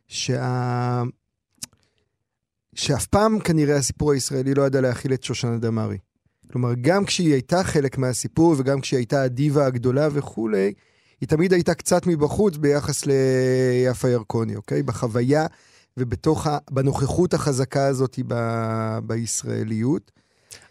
[0.08, 1.04] שה...
[2.76, 5.98] שאף פעם כנראה הסיפור הישראלי לא ידע להכיל את שושנה דמארי.
[6.52, 10.74] כלומר, גם כשהיא הייתה חלק מהסיפור וגם כשהיא הייתה הדיבה הגדולה וכולי,
[11.22, 14.84] היא תמיד הייתה קצת מבחוץ ביחס ליפה ירקוני, אוקיי?
[14.84, 15.46] בחוויה
[15.98, 16.58] ובתוך, ה...
[16.72, 18.34] בנוכחות החזקה הזאת ב...
[19.04, 20.12] בישראליות.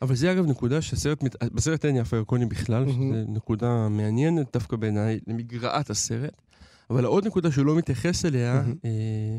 [0.02, 3.12] אבל זה אגב נקודה שהסרט, מת- בסרט אין יפה ירקוני בכלל, mm-hmm.
[3.14, 6.42] שזו נקודה מעניינת דווקא בעיניי, למגרעת הסרט.
[6.90, 8.74] אבל העוד נקודה שהוא לא מתייחס אליה, mm-hmm.
[8.84, 9.36] אה,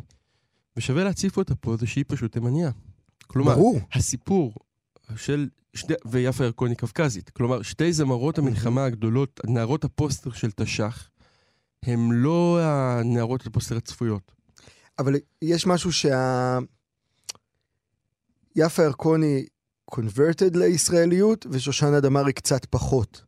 [0.77, 2.71] ושווה להציף אותה פה, זה שהיא פשוט תימניה.
[3.27, 3.79] כלומר, ברור.
[3.93, 4.53] הסיפור
[5.15, 11.09] של שתי, ויפה ירקוני קווקזית, כלומר, שתי זמרות המלחמה הגדולות, נערות הפוסטר של תש"ח,
[11.83, 14.31] הן לא הנערות הפוסטר הצפויות.
[14.99, 16.57] אבל יש משהו שה...
[18.55, 19.45] יפה ירקוני
[19.91, 23.21] קונברטד לישראליות, ושושנה דמארי קצת פחות.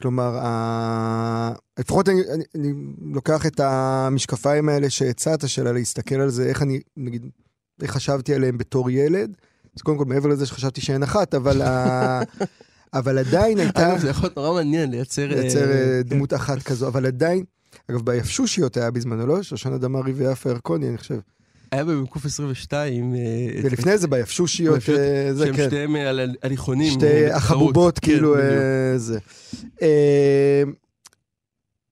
[0.00, 1.52] כלומר, ה...
[1.78, 2.72] לפחות אני, אני, אני
[3.14, 7.26] לוקח את המשקפיים האלה שהצעת, שלה להסתכל על זה, איך אני, נגיד,
[7.82, 9.36] איך חשבתי עליהם בתור ילד.
[9.76, 12.20] אז קודם כל, מעבר לזה שחשבתי שאין אחת, אבל, ה...
[12.98, 13.92] אבל עדיין הייתה...
[13.92, 15.30] אגב, זה יכול להיות נורא מעניין לייצר...
[15.30, 16.08] אה, לייצר אה, כן.
[16.08, 17.44] דמות אחת כזו, אבל עדיין,
[17.90, 19.42] אגב, ביפשושיות היה בזמנו, לא?
[19.42, 21.18] שושנה דמארי ויפה ירקוני, אני חושב.
[21.72, 23.14] היה במקוף 22...
[23.14, 23.20] אה,
[23.62, 25.66] ולפני זה ביפשושיות, אה, זה שהם כן.
[25.66, 26.92] שתיהם אה, על הליכונים.
[26.92, 27.30] שתי.
[27.30, 28.34] החבובות, כן, כאילו,
[28.96, 29.18] זה.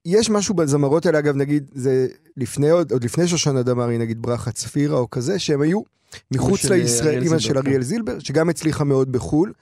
[0.07, 2.07] יש משהו בזמרות האלה, אגב, נגיד, זה
[2.37, 5.81] לפני, עוד עוד לפני שושנה דמארי, נגיד ברכה צפירה או כזה, שהם היו
[6.31, 7.57] מחוץ לישראל, אימא של כן.
[7.57, 9.53] אריאל זילבר, שגם הצליחה מאוד בחו"ל,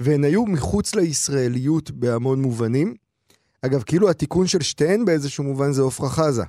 [0.00, 2.94] והן היו מחוץ לישראליות בהמון מובנים.
[3.62, 6.42] אגב, כאילו התיקון של שתיהן באיזשהו מובן זה עפרה חזה.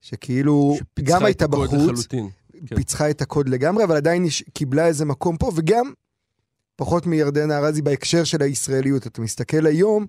[0.00, 2.28] שכאילו, גם הייתה בחוץ, לחלוטין.
[2.66, 2.76] כן.
[2.76, 5.92] פיצחה את הקוד לגמרי, אבל עדיין היא קיבלה איזה מקום פה, וגם
[6.76, 9.06] פחות מירדנה ארזי בהקשר של הישראליות.
[9.06, 10.06] אתה מסתכל היום,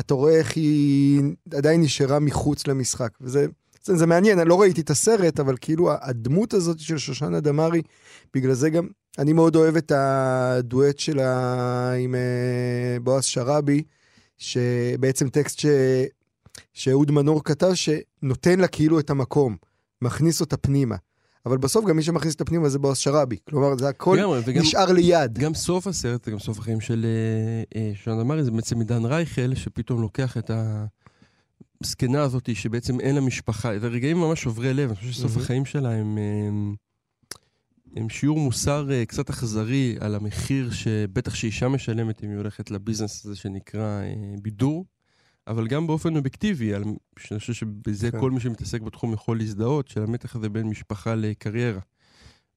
[0.00, 1.22] אתה רואה איך היא
[1.54, 3.10] עדיין נשארה מחוץ למשחק.
[3.20, 3.46] וזה
[3.86, 7.82] זה, זה מעניין, אני לא ראיתי את הסרט, אבל כאילו הדמות הזאת של שושנה דמארי,
[8.34, 13.82] בגלל זה גם, אני מאוד אוהב את הדואט שלה עם אה, בועז שראבי,
[14.38, 15.66] שבעצם טקסט ש...
[16.72, 19.56] שאהוד מנור כתב, שנותן לה כאילו את המקום,
[20.02, 20.96] מכניס אותה פנימה.
[21.46, 23.36] אבל בסוף גם מי שמכניס את הפנימה זה בועז שראבי.
[23.50, 25.38] כלומר, זה הכל וגם- נשאר ליד.
[25.38, 27.06] גם סוף הסרט, גם סוף החיים של
[27.74, 30.50] אה, אה, שון אמרי, זה בעצם עידן רייכל, שפתאום לוקח את
[31.84, 33.78] הזקנה הזאת, שבעצם אין לה משפחה.
[33.78, 35.42] זה רגעים ממש שוברי לב, אני חושב שסוף מהמם.
[35.42, 36.74] החיים שלה הם, הם,
[37.96, 43.26] הם שיעור מוסר אה, קצת אכזרי על המחיר שבטח שאישה משלמת אם היא הולכת לביזנס
[43.26, 44.84] הזה שנקרא אה, בידור.
[45.46, 46.72] אבל גם באופן אובייקטיבי,
[47.18, 48.20] שאני חושב שבזה כן.
[48.20, 51.80] כל מי שמתעסק בתחום יכול להזדהות, של המתח הזה בין משפחה לקריירה.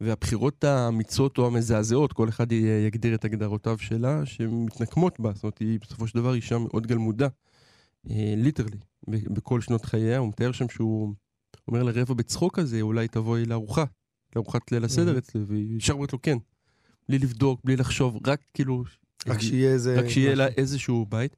[0.02, 5.32] והבחירות האמיצות או המזעזעות, כל אחד יגדיר את הגדרותיו שלה, שמתנקמות בה.
[5.34, 7.28] זאת אומרת, היא בסופו של דבר אישה מאוד גלמודה,
[8.38, 10.18] ליטרלי, בכל שנות חייה.
[10.18, 11.14] הוא מתאר שם שהוא
[11.68, 13.84] אומר לה רבע בצחוק כזה, אולי תבואי לארוחה,
[14.36, 15.18] לארוחת ליל הסדר.
[15.18, 16.38] אצלי, והיא ישר אומרת לו כן.
[17.10, 18.84] בלי לבדוק, בלי לחשוב, רק כאילו...
[19.28, 20.00] רק שיהיה איזה...
[20.00, 20.48] רק שיהיה לה.
[20.48, 21.36] איזשהו בית.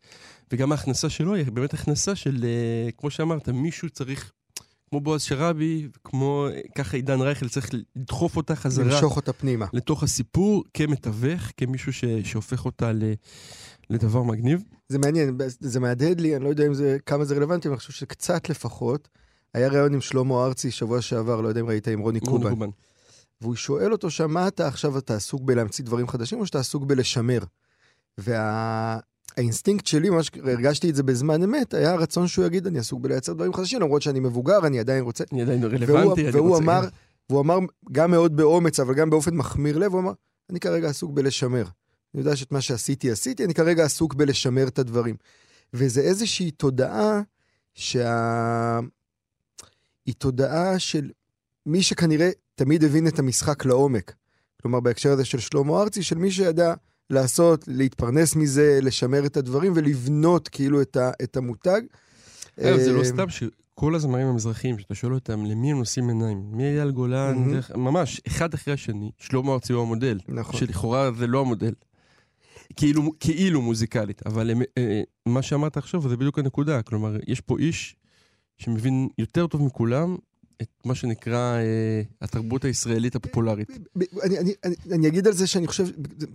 [0.52, 4.32] וגם ההכנסה שלו היא באמת הכנסה של, אה, כמו שאמרת, מישהו צריך,
[4.90, 9.66] כמו בועז שראבי, כמו אה, ככה עידן רייכל, צריך לדחוף אותה חזרה למשוך אותה פנימה.
[9.74, 13.04] לתוך הסיפור כמתווך, כמישהו ש, שהופך אותה ל,
[13.90, 14.64] לדבר מגניב.
[14.90, 17.80] זה מעניין, זה מהדהד לי, אני לא יודע אם זה, כמה זה רלוונטי, אבל אני
[17.80, 19.08] חושב שקצת לפחות.
[19.54, 22.50] היה ראיון עם שלמה ארצי שבוע שעבר, לא יודע אם ראית, עם רוני רוני קובן.
[22.50, 22.70] קובן.
[23.42, 26.84] והוא שואל אותו שם, מה אתה עכשיו, אתה עסוק בלהמציא דברים חדשים, או שאתה עסוק
[26.84, 27.40] בלשמר?
[28.18, 33.34] והאינסטינקט שלי, ממש הרגשתי את זה בזמן אמת, היה הרצון שהוא יגיד, אני עסוק בלייצר
[33.34, 35.24] דברים חדשים, למרות שאני מבוגר, אני עדיין רוצה.
[35.32, 36.64] אני עדיין והוא, רלוונטי, אני והוא רוצה...
[36.64, 36.82] אמר,
[37.30, 37.60] והוא אמר
[37.92, 40.14] גם מאוד באומץ, אבל גם באופן מחמיר לב, הוא אמר,
[40.50, 41.66] אני כרגע עסוק בלשמר.
[42.14, 45.16] אני יודע שאת מה שעשיתי, עשיתי, אני כרגע עסוק בלשמר את הדברים.
[45.74, 47.22] וזה איזושהי תודעה
[47.74, 48.80] שה...
[50.06, 51.12] היא תודעה של
[51.66, 54.16] מי שכנראה תמיד הבין את המשחק לעומק.
[54.62, 56.74] כלומר, בהקשר הזה של שלמה ארצי, של מי שידע
[57.12, 61.82] לעשות, להתפרנס מזה, לשמר את הדברים ולבנות כאילו את, ה, את המותג.
[62.60, 66.44] אגב, זה לא אה, סתם שכל הזמרים המזרחיים, שאתה שואל אותם למי הם נושאים עיניים,
[66.52, 67.54] מי אייל גולן, מהמם.
[67.54, 70.20] דרך- ממש, אחד אחרי השני, שלמה ארצי הוא המודל.
[70.28, 70.60] נכון.
[70.60, 71.74] שלכאורה זה לא המודל.
[72.76, 76.82] כאילו, כאילו מוזיקלית, אבל הם, אה, מה שאמרת עכשיו זה בדיוק הנקודה.
[76.82, 77.96] כלומר, יש פה איש
[78.58, 80.16] שמבין יותר טוב מכולם
[80.62, 83.70] את מה שנקרא אה, התרבות הישראלית הפופולרית.
[84.24, 85.86] אני, אני, אני, אני אגיד על זה שאני חושב,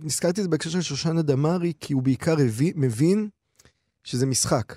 [0.01, 3.29] נזכרתי את זה בהקשר של שושנה דמארי, כי הוא בעיקר הבין, מבין
[4.03, 4.75] שזה משחק.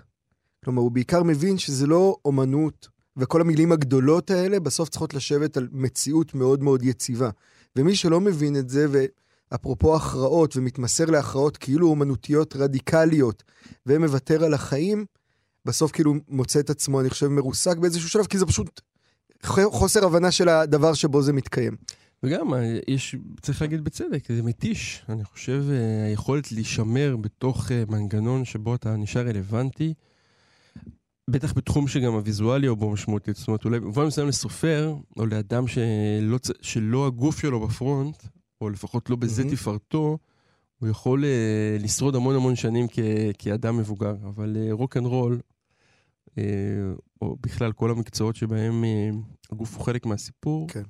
[0.64, 5.68] כלומר, הוא בעיקר מבין שזה לא אומנות, וכל המילים הגדולות האלה בסוף צריכות לשבת על
[5.72, 7.30] מציאות מאוד מאוד יציבה.
[7.76, 13.42] ומי שלא מבין את זה, ואפרופו הכרעות, ומתמסר להכרעות כאילו אומנותיות רדיקליות,
[13.86, 15.04] ומוותר על החיים,
[15.64, 18.80] בסוף כאילו מוצא את עצמו, אני חושב, מרוסק באיזשהו שלב, כי זה פשוט
[19.44, 21.76] חוסר הבנה של הדבר שבו זה מתקיים.
[22.22, 25.04] וגם, אה, יש, צריך להגיד בצדק, זה מתיש.
[25.08, 29.94] אני חושב, אה, היכולת להישמר בתוך אה, מנגנון שבו אתה נשאר רלוונטי,
[31.30, 33.30] בטח בתחום שגם הוויזואלי הוא בו משמעותי.
[33.34, 38.22] זאת אומרת, אולי במובן מסוים לסופר, או לאדם שלא, שלא הגוף שלו בפרונט,
[38.60, 39.56] או לפחות לא בזה מהמם.
[39.56, 40.18] תפארתו,
[40.78, 41.24] הוא יכול
[41.80, 42.98] לשרוד המון המון שנים כ,
[43.38, 44.14] כאדם מבוגר.
[44.24, 45.40] אבל rock and roll,
[47.22, 49.10] או בכלל כל המקצועות שבהם אה,
[49.52, 50.82] הגוף הוא חלק מהסיפור, כן.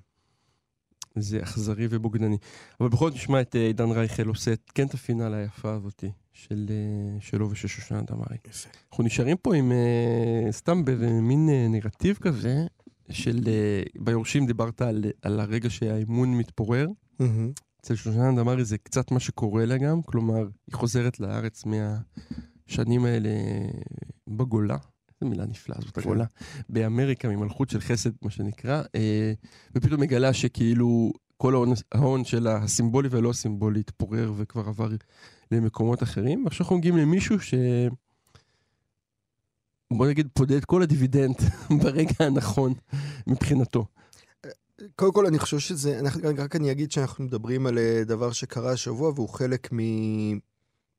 [1.16, 2.38] זה אכזרי ובוגדני.
[2.81, 6.11] אבל בכל זאת נשמע את אה, עידן רייכל עושה את, כן את הפינאלה היפה הזאתי
[6.33, 8.37] של, אה, שלו ושל שושנה דמארי.
[8.48, 8.68] יפה.
[8.90, 12.66] אנחנו נשארים פה עם אה, סתם באיזה מין אה, נרטיב כזה,
[13.11, 16.88] של אה, ביורשים דיברת על, על הרגע שהאמון מתפורר.
[17.81, 23.31] אצל שושנה דמארי זה קצת מה שקורה לה גם, כלומר, היא חוזרת לארץ מהשנים האלה
[24.29, 24.76] בגולה.
[25.20, 25.98] איזה מילה נפלאה זאת.
[25.98, 26.24] הגולה.
[26.68, 29.33] באמריקה, ממלכות של חסד, מה שנקרא, אה,
[29.74, 34.88] ופתאום מגלה שכאילו כל ההון, ההון שלה, הסימבולי והלא הסימבולי, התפורר וכבר עבר
[35.50, 36.44] למקומות אחרים.
[36.44, 37.54] ועכשיו אנחנו מגיעים למישהו ש...
[39.92, 41.37] בוא נגיד, פודה את כל הדיבידנד
[41.83, 42.74] ברגע הנכון
[43.26, 43.87] מבחינתו.
[44.96, 48.72] קודם כל, אני חושב שזה, אנחנו, רק אני אגיד שאנחנו מדברים על אה, דבר שקרה
[48.72, 49.68] השבוע, והוא חלק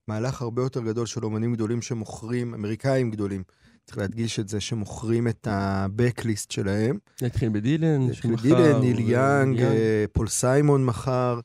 [0.07, 3.43] ממהלך הרבה יותר גדול של אומנים גדולים שמוכרים, אמריקאים גדולים,
[3.85, 6.97] צריך להדגיש את זה, שמוכרים את ה-Backlist שלהם.
[7.21, 11.39] נתחיל בדילן, שמכר, דילן, ניל יאנג, אה, פול סיימון מכר,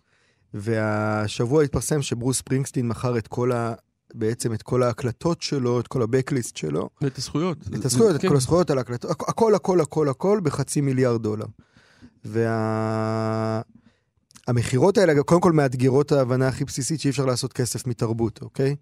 [0.55, 3.75] והשבוע התפרסם שברוס ספרינגסטין מכר את כל ה...
[4.14, 7.59] בעצם את כל ההקלטות שלו, את כל ה-Backlist שלו, ואת הזכויות.
[7.75, 8.29] את הזכויות, את כן.
[8.29, 11.46] כל הזכויות על ההקלטות, הכ- הכל, הכל, הכל, הכל בחצי מיליארד דולר.
[14.46, 18.77] והמכירות האלה, קודם כל מאתגרות ההבנה הכי בסיסית שאי אפשר לעשות כסף מתרבות, אוקיי?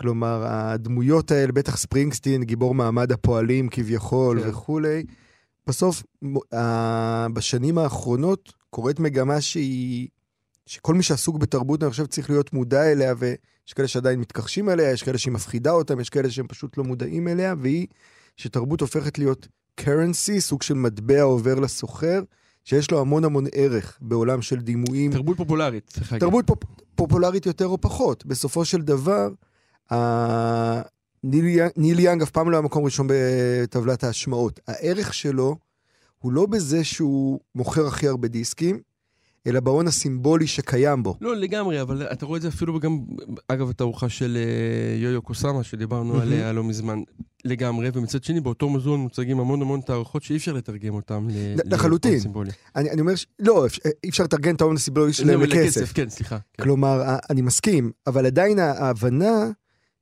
[0.00, 4.48] כלומר, הדמויות האלה, בטח ספרינגסטין, גיבור מעמד הפועלים כביכול כן.
[4.48, 5.04] וכולי,
[5.66, 6.02] בסוף,
[7.32, 10.08] בשנים האחרונות קורית מגמה שהיא,
[10.66, 14.90] שכל מי שעסוק בתרבות, אני חושב, צריך להיות מודע אליה, ויש כאלה שעדיין מתכחשים אליה,
[14.90, 17.86] יש כאלה שהיא מפחידה אותם, יש כאלה שהם פשוט לא מודעים אליה, והיא
[18.36, 19.48] שתרבות הופכת להיות
[19.80, 22.22] currency, סוג של מטבע עובר לסוחר,
[22.64, 25.12] שיש לו המון המון ערך בעולם של דימויים.
[25.12, 26.28] תרבות פופולרית, צריך להגיד.
[26.28, 26.58] תרבות פופ,
[26.94, 28.26] פופולרית יותר או פחות.
[28.26, 29.28] בסופו של דבר.
[31.76, 34.60] ניל, יאנג אף פעם לא היה מקום ראשון בטבלת ההשמעות.
[34.68, 35.56] הערך שלו
[36.18, 38.80] הוא לא בזה שהוא מוכר הכי הרבה דיסקים,
[39.46, 41.16] אלא בהון הסימבולי שקיים בו.
[41.20, 42.98] לא, לגמרי, אבל אתה רואה את זה אפילו גם,
[43.48, 46.20] אגב, התערוכה של אה, יאיוי קוסאמה, שדיברנו mm-hmm.
[46.20, 47.02] עליה לא מזמן,
[47.44, 51.34] לגמרי, ומצד שני, באותו מוזיאון מוצגים המון המון תערוכות שאי אפשר לתרגם אותם ל...
[51.74, 52.10] לחלוטין.
[52.10, 52.50] להון סימבולי.
[52.76, 53.26] אני, אני אומר, ש...
[53.38, 55.92] לא, אפ- אי אפשר לתרגם את ההון הסימבולי שלהם לא, לכסף.
[55.92, 56.38] כן, סליחה.
[56.54, 56.62] כן.
[56.62, 59.50] כלומר, אני מסכים, אבל עדיין ההבנה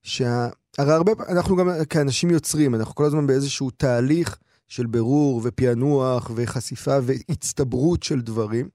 [0.02, 0.48] שה...
[0.78, 6.98] הרי הרבה, אנחנו גם כאנשים יוצרים, אנחנו כל הזמן באיזשהו תהליך של בירור ופענוח וחשיפה
[7.02, 8.68] והצטברות של דברים.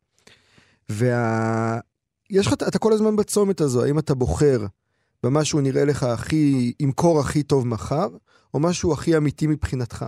[0.89, 1.79] וה...
[2.29, 4.65] יש לך, אתה כל הזמן בצומת הזו, האם אתה בוחר
[5.23, 8.07] במשהו נראה לך הכי, קור הכי טוב מחר,
[8.53, 10.05] או משהו הכי אמיתי מבחינתך.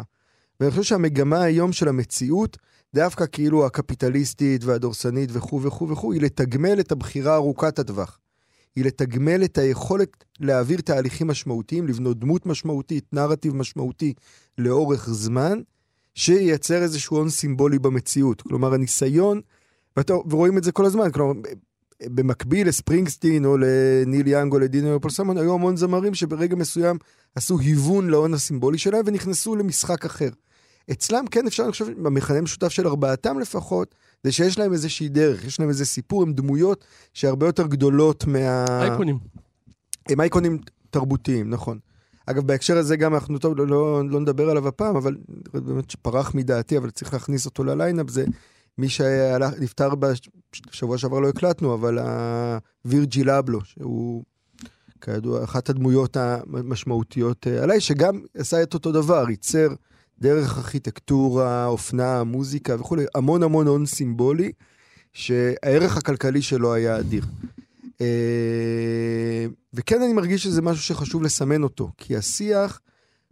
[0.59, 2.57] ואני חושב שהמגמה היום של המציאות,
[2.95, 8.19] דווקא כאילו הקפיטליסטית והדורסנית וכו' וכו' וכו', היא לתגמל את הבחירה ארוכת הטווח.
[8.75, 14.13] היא לתגמל את היכולת להעביר תהליכים משמעותיים, לבנות דמות משמעותית, נרטיב משמעותי
[14.57, 15.59] לאורך זמן,
[16.15, 18.41] שייצר איזשהו הון סימבולי במציאות.
[18.41, 19.41] כלומר, הניסיון,
[19.97, 21.41] ואתה, ורואים את זה כל הזמן, כלומר,
[22.03, 26.97] במקביל לספרינגסטין או לניל יאנג או לדינו פולסמון, היו המון זמרים שברגע מסוים
[27.35, 30.29] עשו היוון להון הסימבולי שלהם ונכנסו למשחק אחר.
[30.91, 35.45] אצלם כן אפשר, אני חושב, במכנה משותף של ארבעתם לפחות, זה שיש להם איזושהי דרך,
[35.45, 38.65] יש להם איזה סיפור, הם דמויות שהרבה יותר גדולות מה...
[38.67, 39.17] אייקונים.
[40.09, 41.79] הם אייקונים תרבותיים, נכון.
[42.25, 45.15] אגב, בהקשר הזה גם אנחנו, טוב, לא, לא, לא נדבר עליו הפעם, אבל
[45.53, 48.25] באמת שפרח מדעתי, אבל צריך להכניס אותו לליינאפ, זה
[48.77, 49.89] מי שנפטר
[50.69, 51.99] בשבוע שעבר לא הקלטנו, אבל
[52.85, 54.23] הווירג'יל אבלו, שהוא
[55.01, 59.67] כידוע אחת הדמויות המשמעותיות אה, עליי, שגם עשה את אותו דבר, ייצר
[60.21, 64.51] דרך ארכיטקטורה, אופנה, מוזיקה וכולי, המון המון הון סימבולי,
[65.13, 67.25] שהערך הכלכלי שלו היה אדיר.
[68.01, 72.79] אה, וכן אני מרגיש שזה משהו שחשוב לסמן אותו, כי השיח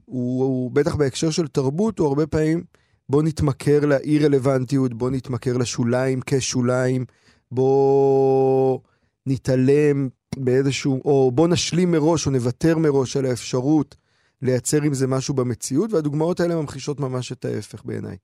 [0.06, 2.64] הוא, הוא בטח בהקשר של תרבות, הוא הרבה פעמים
[3.10, 7.06] בוא נתמכר לאי רלוונטיות, בוא נתמכר לשוליים כשוליים,
[7.52, 8.80] בוא
[9.26, 13.96] נתעלם באיזשהו, או בוא נשלים מראש או נוותר מראש על האפשרות
[14.44, 18.18] לייצר עם זה משהו במציאות, והדוגמאות האלה ממחישות ממש את ההפך בעיניי.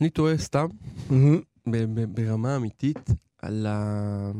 [0.00, 0.66] אני טועה סתם,
[2.14, 3.10] ברמה אמיתית,
[3.42, 4.30] על ה...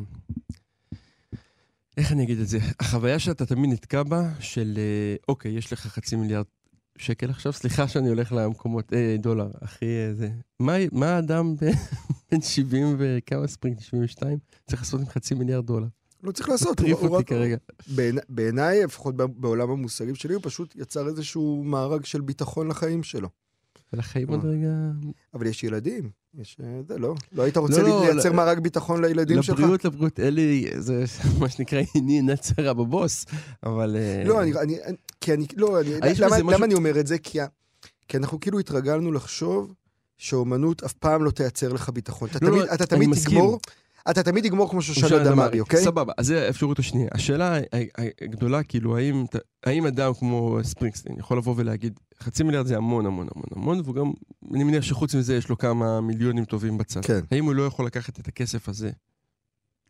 [1.97, 2.59] איך אני אגיד את זה?
[2.81, 6.45] החוויה שאתה תמיד נתקע בה, של אה, אוקיי, יש לך חצי מיליארד
[6.99, 10.31] שקל עכשיו, סליחה שאני הולך למקומות, אה, דולר, הכי אה, זה.
[10.61, 11.59] מה, מה האדם ב-
[12.33, 15.87] בן 70 וכמה ספרינג, 72, צריך לעשות עם חצי מיליארד דולר?
[16.25, 17.57] לא צריך לעשות, הוא אותי כרגע.
[17.87, 23.29] בעיני- בעיניי, לפחות בעולם המושגים שלי, הוא פשוט יצר איזשהו מארג של ביטחון לחיים שלו.
[23.93, 24.29] ולחיים.
[24.29, 24.69] עוד רגע...
[25.35, 26.57] אבל יש ילדים, יש...
[26.63, 27.15] אה, זה לא.
[27.33, 28.35] לא היית רוצה לא, לייצר לא.
[28.37, 29.59] מארג ביטחון לילדים שלך?
[29.59, 31.05] לבריאות, לבריאות, אלי, זה
[31.41, 33.25] מה שנקרא עיני נצרה בבוס,
[33.63, 33.97] אבל...
[33.97, 34.53] אה, לא, אני,
[35.21, 37.19] כי אני, לא, אני, למה, אני אומר את זה?
[37.19, 37.39] כי,
[38.15, 39.75] אנחנו כאילו התרגלנו לחשוב
[40.19, 42.29] שאומנות אף פעם לא תייצר לך ביטחון.
[42.37, 43.09] אתה לא, לא, תמיד.
[43.25, 43.59] תגמור,
[44.11, 45.85] אתה תמיד תגמור כמו שושנה דמארי, אוקיי?
[45.85, 47.09] סבבה, אז זה האפשרות השנייה.
[47.13, 47.59] השאלה
[48.23, 49.25] הגדולה, כאילו, האם,
[49.67, 53.95] האם אדם כמו ספרינגסטין יכול לבוא ולהגיד, חצי מיליארד זה המון המון המון המון, והוא
[53.95, 54.13] גם,
[54.55, 57.05] אני מניח שחוץ מזה יש לו כמה מיליונים טובים בצד.
[57.05, 57.21] כן.
[57.31, 58.91] האם הוא לא יכול לקחת את הכסף הזה?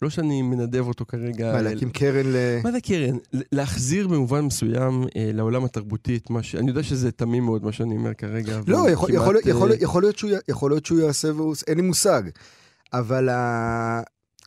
[0.02, 1.52] לא שאני מנדב אותו כרגע...
[1.52, 2.36] מה, להקים קרן ל...
[2.64, 3.16] מה זה קרן?
[3.52, 6.54] להחזיר במובן מסוים אה, לעולם התרבותי את מה ש...
[6.54, 8.60] אני יודע שזה תמים מאוד מה שאני אומר כרגע.
[8.66, 11.28] לא, אבל יכול, כמעט, יכול, להיות- יכול, אה, יכול, להיות שהוא, יעשה
[11.66, 12.22] אין לי מושג.
[12.98, 14.00] אבל ה...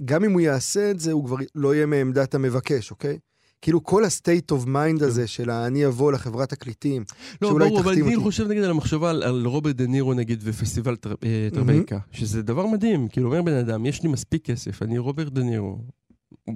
[0.06, 3.18] גם אם הוא יעשה את זה, הוא כבר לא יהיה מעמדת המבקש, אוקיי?
[3.62, 7.04] כאילו כל ה-state of mind הזה של אני אבוא לחברת תקליטים,
[7.42, 8.24] לא, שאולי ברור, אבל תחתים אני אותי.
[8.24, 12.42] חושב נגיד על המחשבה על, על רוברט דה נירו נגיד ופסטיבל טר, אה, טרבייקה, שזה
[12.42, 15.80] דבר מדהים, כאילו אומר בן אדם, יש לי מספיק כסף, אני רוברט דה נירו,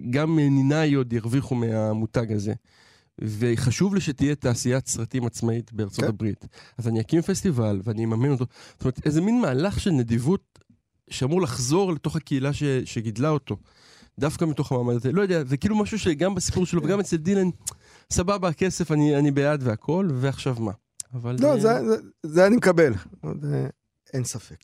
[0.10, 2.54] גם ניניי עוד ירוויחו מהמותג הזה.
[3.22, 6.10] וחשוב לי שתהיה תעשיית סרטים עצמאית בארצות כן.
[6.10, 6.48] הברית.
[6.78, 8.46] אז אני אקים פסטיבל ואני אממן אותו.
[8.74, 10.60] זאת אומרת, איזה מין מהלך של נדיבות
[11.12, 13.58] שאמור לחזור לתוך הקהילה ש, שגידלה אותו.
[14.20, 15.12] דווקא מתוך המעמד הזה.
[15.12, 17.50] לא יודע, זה כאילו משהו שגם בסיפור שלו וגם אצל דילן,
[18.12, 20.72] סבבה, הכסף, אני, אני בעד והכל, ועכשיו מה?
[21.14, 21.36] אבל...
[21.40, 22.94] לא, אה, זה, זה, זה אני מקבל.
[23.42, 23.68] זה,
[24.14, 24.58] אין ספק.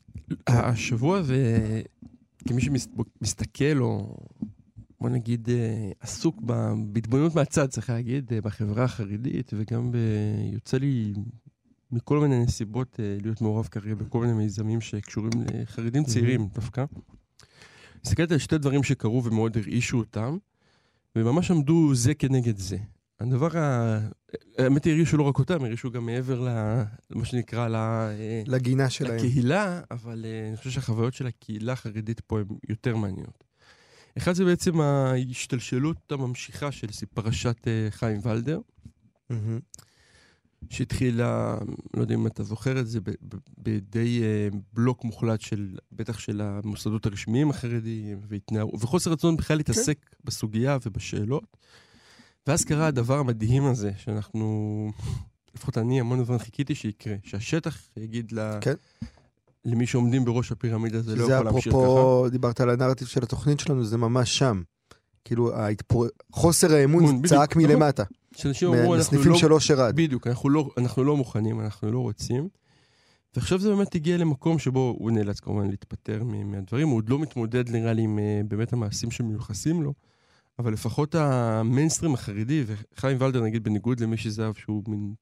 [0.46, 1.82] השבוע הזה,
[2.48, 4.16] כמי שמסתכל, או
[5.00, 6.40] בוא נגיד, אה, עסוק
[6.92, 9.96] בהתבוננות מהצד, צריך להגיד, אה, בחברה החרדית, וגם ב...
[10.52, 11.14] יוצא לי
[11.92, 16.84] מכל מיני נסיבות אה, להיות מעורב כרגע בכל מיני מיזמים שקשורים לחרדים צעירים דווקא.
[18.04, 20.36] הסתכלתי על שתי דברים שקרו ומאוד הרעישו אותם,
[21.16, 22.76] וממש עמדו זה כנגד זה.
[23.20, 23.98] הדבר ה...
[24.58, 26.40] האמת היא, הרגישו לא רק אותם, הרגישו גם מעבר
[27.10, 27.74] למה שנקרא ל...
[27.74, 29.16] אה, לגינה שלהם.
[29.16, 33.44] לקהילה, אבל אה, אני חושב שהחוויות של הקהילה החרדית פה הן יותר מעניינות.
[34.18, 38.60] אחד זה בעצם ההשתלשלות הממשיכה של פרשת חיים ולדר,
[39.30, 39.58] מהמם.
[40.70, 41.58] שהתחילה,
[41.96, 42.98] לא יודע אם אתה זוכר את זה,
[43.58, 48.74] בידי אה, בלוק מוחלט של, בטח של המוסדות הרשמיים החרדיים, והתנער...
[48.74, 51.56] וחוסר רצון בכלל להתעסק בסוגיה ובשאלות.
[52.46, 54.90] ואז קרה הדבר המדהים הזה, שאנחנו,
[55.54, 58.58] לפחות אני המון זמן חיכיתי שיקרה, שהשטח יגיד ל...
[58.60, 58.74] כן.
[59.64, 61.82] למי שעומדים בראש הפירמידה, זה לא יכול להמשיך ככה.
[61.82, 64.62] אפרופו, דיברת על הנרטיב של התוכנית שלנו, זה ממש שם.
[65.24, 66.06] כאילו, ההתפור...
[66.32, 67.62] חוסר האמון צעק נכון.
[67.62, 68.04] מלמטה.
[68.38, 69.38] שאנשים אמרו, אנחנו לא...
[69.38, 69.96] שלו שרד.
[69.96, 72.48] בדיוק, אנחנו לא, אנחנו לא מוכנים, אנחנו לא רוצים.
[73.36, 77.70] ועכשיו זה באמת הגיע למקום שבו הוא נאלץ כמובן להתפטר מהדברים, הוא עוד לא מתמודד
[77.70, 79.94] נראה לי עם אה, באמת המעשים שמיוחסים לו,
[80.58, 85.14] אבל לפחות המיינסטרים החרדי, וחיים ולדר נגיד בניגוד למי שזהב, שהוא מין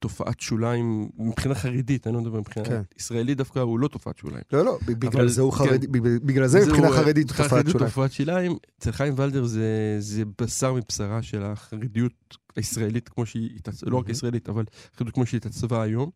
[0.00, 2.82] תופעת שוליים מבחינה חרדית, אני לא מדבר מבחינה כן.
[2.98, 4.42] ישראלית דווקא, הוא לא תופעת שוליים.
[4.52, 5.58] לא, לא, בגלל אבל- זה הוא כן.
[5.58, 7.88] חרדי, בגלל- בגלל זה זהו, מבחינה אה, חרדית תופעת חרדית שוליים.
[7.90, 8.56] תופעת שוליים.
[8.78, 12.12] אצל חיים ולדר זה, זה בשר מבשרה של החרדיות
[12.56, 14.08] הישראלית, כמו שהיא, התעצ- לא רק.
[14.08, 14.64] הישראלית, אבל
[14.96, 16.10] חרדיות כמו שהיא התעצבה היום.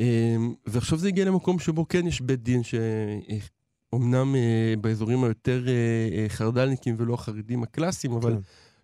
[0.00, 4.34] אמ, ועכשיו זה הגיע למקום שבו כן יש בית דין שאומנם
[4.80, 5.72] באזורים היותר אה,
[6.18, 8.38] אה, חרד"לניקים ולא החרדים הקלאסיים, אבל כן.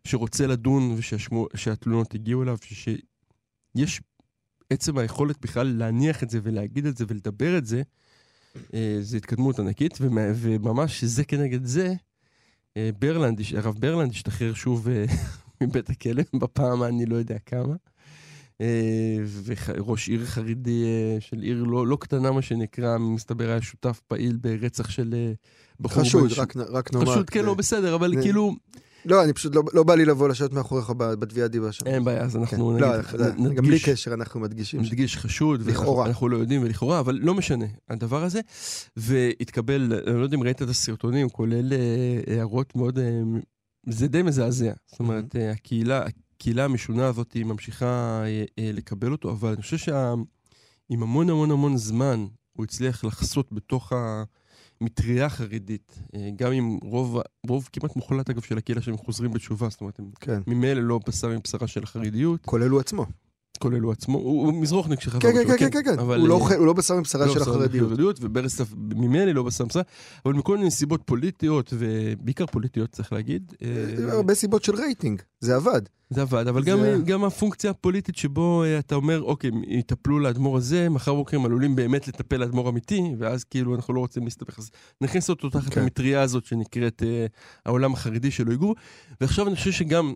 [0.04, 0.96] שרוצה לדון
[1.54, 4.00] ושהתלונות הגיעו אליו, שיש
[4.72, 7.82] עצם היכולת בכלל להניח את זה ולהגיד את זה ולדבר את זה,
[8.74, 11.94] אה, זה התקדמות ענקית, וממש זה כנגד זה,
[12.76, 15.04] אה, ברלנד, הרב ברלנד השתחרר שוב אה,
[15.60, 17.74] מבית הכלא, בפעם אני לא יודע כמה.
[19.44, 20.84] וראש עיר חרדי
[21.20, 25.14] של עיר לא, לא קטנה, מה שנקרא, מסתבר היה שותף פעיל ברצח של
[25.80, 26.02] בחור...
[26.02, 27.12] חשוד, בן רק רק נאמר.
[27.12, 28.54] חשוד, כן, לא בסדר, אבל כאילו,
[29.04, 31.86] לא, אני פשוט, לא- לא בא לי לבוא לשבת מאחוריך בתביעת דיבה שם.
[31.86, 32.40] אין בעיה, אז כן.
[32.40, 34.84] אנחנו לא, נגיד, אנחנו- גם בלי קשר אנחנו מדגישים.
[34.84, 36.06] ש- נדגיש חשוד, לכאורה.
[36.06, 38.40] אנחנו לא יודעים ולכאורה, אבל לא משנה, הדבר הזה.
[38.96, 41.78] והתקבל, אני לא יודע אם ראית את הסרטונים, כולל אה,
[42.36, 43.20] הערות מאוד, אה,
[43.88, 44.72] זה די מזעזע.
[44.90, 46.04] זאת אומרת, אה, הקהילה,
[46.36, 48.22] הקהילה המשונה הזאת ממשיכה
[48.60, 50.24] לקבל אותו, אבל אני חושב שעם
[50.90, 54.24] המון המון המון זמן, הוא הצליח לחסות בתוך המטריה
[55.22, 57.18] החרדית, אה, גם עם רוב,
[57.48, 60.40] רוב כמעט מוחלט אגב של הקהילה שהם חוזרים בתשובה, זאת אומרת, הם כן.
[60.46, 62.40] ממילא לא בשר מבשרה של החרדיות.
[62.46, 63.06] כולל הוא עצמו.
[63.62, 65.98] כולל הוא עצמו, הוא מזרוחניק שחזר כן, כן, בתשובה, כן, כן, כן.
[65.98, 68.18] אבל, הוא לא אה, לא בשר מבשרה לא של החרדיות.
[68.20, 69.82] וברסלב ממילא לא בשר מבשרה,
[70.26, 73.52] אבל מכל מיני סיבות פוליטיות, ובעיקר פוליטיות צריך להגיד.
[73.62, 75.82] אה, הרבה סיבות של רייטינג, זה עבד.
[76.10, 80.56] זה עבד, אבל זה- גם, גם הפונקציה הפוליטית שבו אה, אתה אומר, אוקיי, יטפלו לאדמו"ר
[80.56, 84.58] הזה, מחר בוקר הם עלולים באמת לטפל לאדמו"ר אמיתי, ואז כאילו אנחנו לא רוצים להסתבך.
[84.58, 84.70] אז
[85.00, 85.80] נכניס אותו תחת כן.
[85.80, 87.26] המטריה הזאת שנקראת אה,
[87.66, 88.74] העולם החרדי שלו ייגעו.
[89.20, 90.12] ועכשיו אני חושב שגם אה,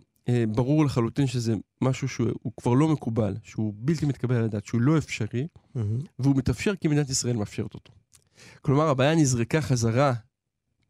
[0.49, 4.81] ברור לחלוטין שזה משהו שהוא הוא כבר לא מקובל, שהוא בלתי מתקבל על הדעת, שהוא
[4.81, 5.47] לא אפשרי,
[6.19, 7.93] והוא מתאפשר כי מדינת ישראל מאפשרת אותו.
[8.61, 10.13] כלומר, הבעיה נזרקה חזרה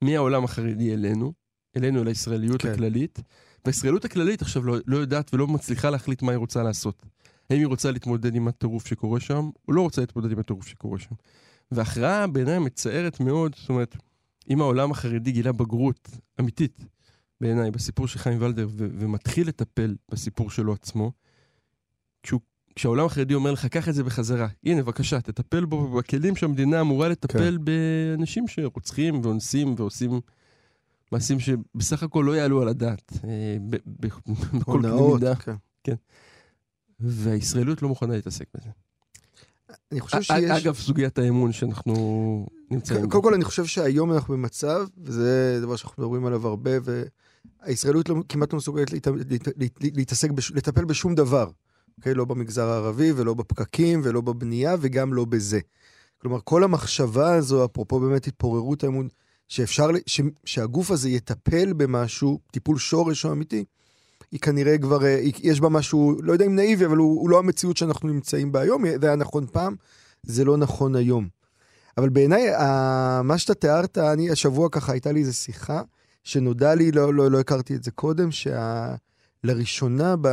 [0.02, 1.34] מהעולם החרדי אלינו,
[1.78, 2.71] אלינו, אל הישראליות כן.
[2.71, 3.19] הכללית,
[3.65, 7.06] והישראליות הכללית עכשיו לא, לא יודעת ולא מצליחה להחליט מה היא רוצה לעשות.
[7.50, 11.00] האם היא רוצה להתמודד עם הטירוף שקורה שם, או לא רוצה להתמודד עם הטירוף שקורה
[11.00, 11.15] שם.
[11.71, 13.95] וההכרעה בעיניי מצערת מאוד, זאת אומרת,
[14.50, 16.86] אם העולם החרדי גילה בגרות אמיתית,
[17.41, 21.12] בעיניי, בסיפור של חיים ולדר, ו- ומתחיל לטפל בסיפור שלו עצמו,
[22.23, 22.41] כשהוא,
[22.76, 27.10] כשהעולם החרדי אומר לך, קח את זה בחזרה, הנה, בבקשה, תטפל בו בכלים שהמדינה אמורה
[27.10, 30.21] לטפל באנשים שרוצחים ואונסים ועושים
[31.12, 35.34] מעשים שבסך הכל לא יעלו על הדעת, אה, בכל קנה מידה,
[35.84, 35.95] כן.
[37.00, 38.69] והישראליות לא מוכנה להתעסק בזה.
[39.91, 40.65] אני חושב שיש...
[40.65, 46.04] אגב, סוגיית האמון שאנחנו נמצאים קודם כל אני חושב שהיום אנחנו במצב, וזה דבר שאנחנו
[46.04, 46.71] מדברים עליו הרבה,
[47.66, 51.50] והישראליות לא, כמעט לא מסוגלת להת, להת, להת, להתעסק, בש, לטפל בשום דבר.
[51.98, 52.14] אוקיי?
[52.14, 55.60] לא במגזר הערבי, ולא בפקקים, ולא בבנייה, וגם לא בזה.
[56.22, 59.08] כלומר, כל המחשבה הזו, אפרופו באמת התפוררות האמון,
[59.48, 63.66] שאפשר, ש, שהגוף הזה יטפל במשהו, טיפול שורש או אמיתי,
[64.32, 67.30] היא כנראה כבר, אה, היא- יש בה משהו, לא יודע אם נאיבי, אבל הוא, הוא
[67.30, 69.76] לא המציאות שאנחנו נמצאים בה היום, זה היה נכון פעם,
[70.24, 71.28] זה לא נכון היום.
[71.98, 72.48] אבל בעיניי,
[73.24, 75.82] מה שאתה תיארת, אני השבוע ככה, הייתה לי איזו שיחה,
[76.28, 78.30] שנודע לי, לא, לא, לא הכרתי את זה קודם,
[79.43, 80.28] שלראשונה ב...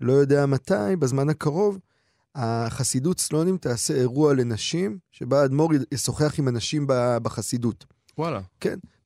[0.00, 1.78] לא יודע מתי, בזמן הקרוב,
[2.34, 6.84] החסידות סלונים תעשה אירוע לנשים, שבה האדמו"ר ישוחח עם הנשים
[7.22, 7.84] בחסידות.
[8.18, 8.40] וואלה.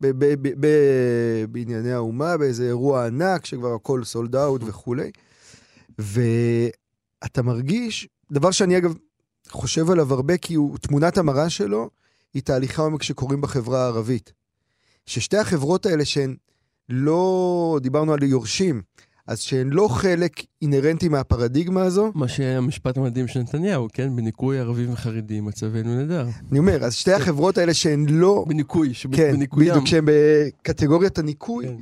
[0.01, 5.11] ב- ב- ב- ב- בענייני האומה, באיזה אירוע ענק, שכבר הכל סולד אאוט וכולי.
[5.99, 8.95] ואתה מרגיש, דבר שאני אגב
[9.49, 11.91] חושב עליו הרבה, כי הוא, תמונת המראה שלו,
[12.35, 14.42] היא תהליכי עומק שקורים בחברה הערבית.
[15.07, 16.35] ששתי החברות האלה שהן
[16.89, 18.83] לא, דיברנו על יורשים,
[19.27, 24.17] אז שהן לא חלק אינהרנטי מהפרדיגמה הזו, מה שהמשפט המדהים של נתניהו, כן?
[24.17, 26.27] בניקוי ערבים וחרדים מצבנו נהדר.
[26.51, 28.45] אני אומר, אז שתי החברות האלה שהן לא...
[28.49, 29.71] בניקוי, כן, שבניקוים.
[29.71, 31.75] בדיוק, שהן בקטגוריית הניקוי, כן.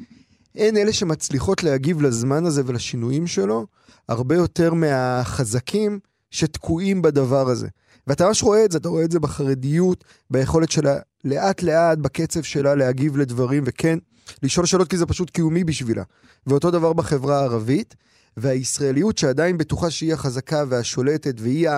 [0.55, 3.66] הן אלה שמצליחות להגיב לזמן הזה ולשינויים שלו,
[4.09, 5.99] הרבה יותר מהחזקים
[6.31, 7.68] שתקועים בדבר הזה.
[8.11, 12.43] ואתה ממש רואה את זה, אתה רואה את זה בחרדיות, ביכולת שלה לאט לאט, בקצב
[12.43, 13.99] שלה להגיב לדברים, וכן,
[14.43, 16.03] לשאול שאלות כי זה פשוט קיומי בשבילה.
[16.47, 17.97] ואותו דבר בחברה הערבית,
[18.37, 21.69] והישראליות שעדיין בטוחה שהיא החזקה והשולטת, והיא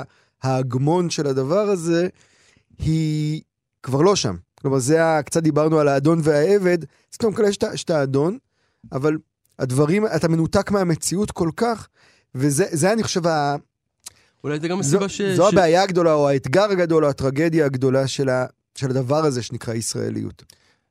[0.43, 2.09] ההגמון של הדבר הזה,
[2.78, 3.43] היא
[3.83, 4.37] כבר לא שם.
[4.61, 5.22] כלומר, זה ה...
[5.22, 8.39] קצת דיברנו על האדון והעבד, אז קודם כל יש את האדון,
[8.93, 9.16] אבל
[9.59, 11.89] הדברים, אתה מנותק מהמציאות כל כך,
[12.35, 13.20] וזה, זה אני חושב.
[14.45, 15.22] אולי זה גם הסיבה ש...
[15.22, 19.74] זו הבעיה הגדולה, או האתגר הגדול, או הטרגדיה הגדולה של, ה, של הדבר הזה שנקרא
[19.74, 20.45] ישראליות.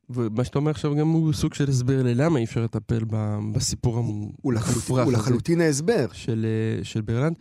[0.10, 3.04] ומה שאתה אומר עכשיו גם הוא סוג של הסבר ללמה אי אפשר לטפל
[3.54, 6.06] בסיפור המופרך הוא לחלוטין ההסבר.
[6.14, 7.36] של, אה, של ברלנד.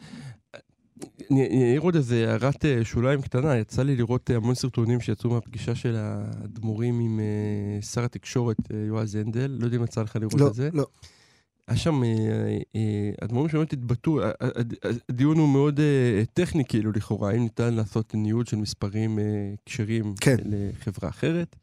[1.30, 5.30] אני אעיר עוד איזה הערת אה, שוליים קטנה, יצא לי לראות אה, המון סרטונים שיצאו
[5.30, 7.20] מהפגישה של האדמו"רים עם
[7.80, 8.56] שר התקשורת
[8.88, 10.68] יועז הנדל, לא יודע אם יצא לך לראות לא, את זה.
[10.72, 10.86] לא.
[11.70, 12.08] היה שם אה,
[12.76, 17.42] אה, אדמו"רים שבאמת התבטאו, ה- ה- ה- הדיון הוא מאוד אה, טכני כאילו לכאורה, האם
[17.42, 19.24] ניתן לעשות ניוד של מספרים אה,
[19.66, 20.36] כשרים כן.
[20.44, 21.56] לחברה אחרת.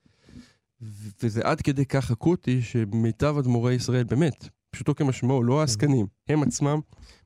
[1.24, 6.80] וזה עד כדי כך אקוטי שמיטב אדמו"רי ישראל, באמת, פשוטו כמשמעו, לא העסקנים, הם עצמם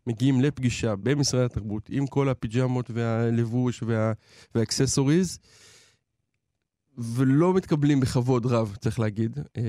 [0.07, 4.11] מגיעים לפגישה במשרד התרבות עם כל הפיג'מות והלבוש וה-
[4.55, 5.39] והאקססוריז,
[7.03, 9.63] ולא מתקבלים בכבוד רב, צריך להגיד, אה,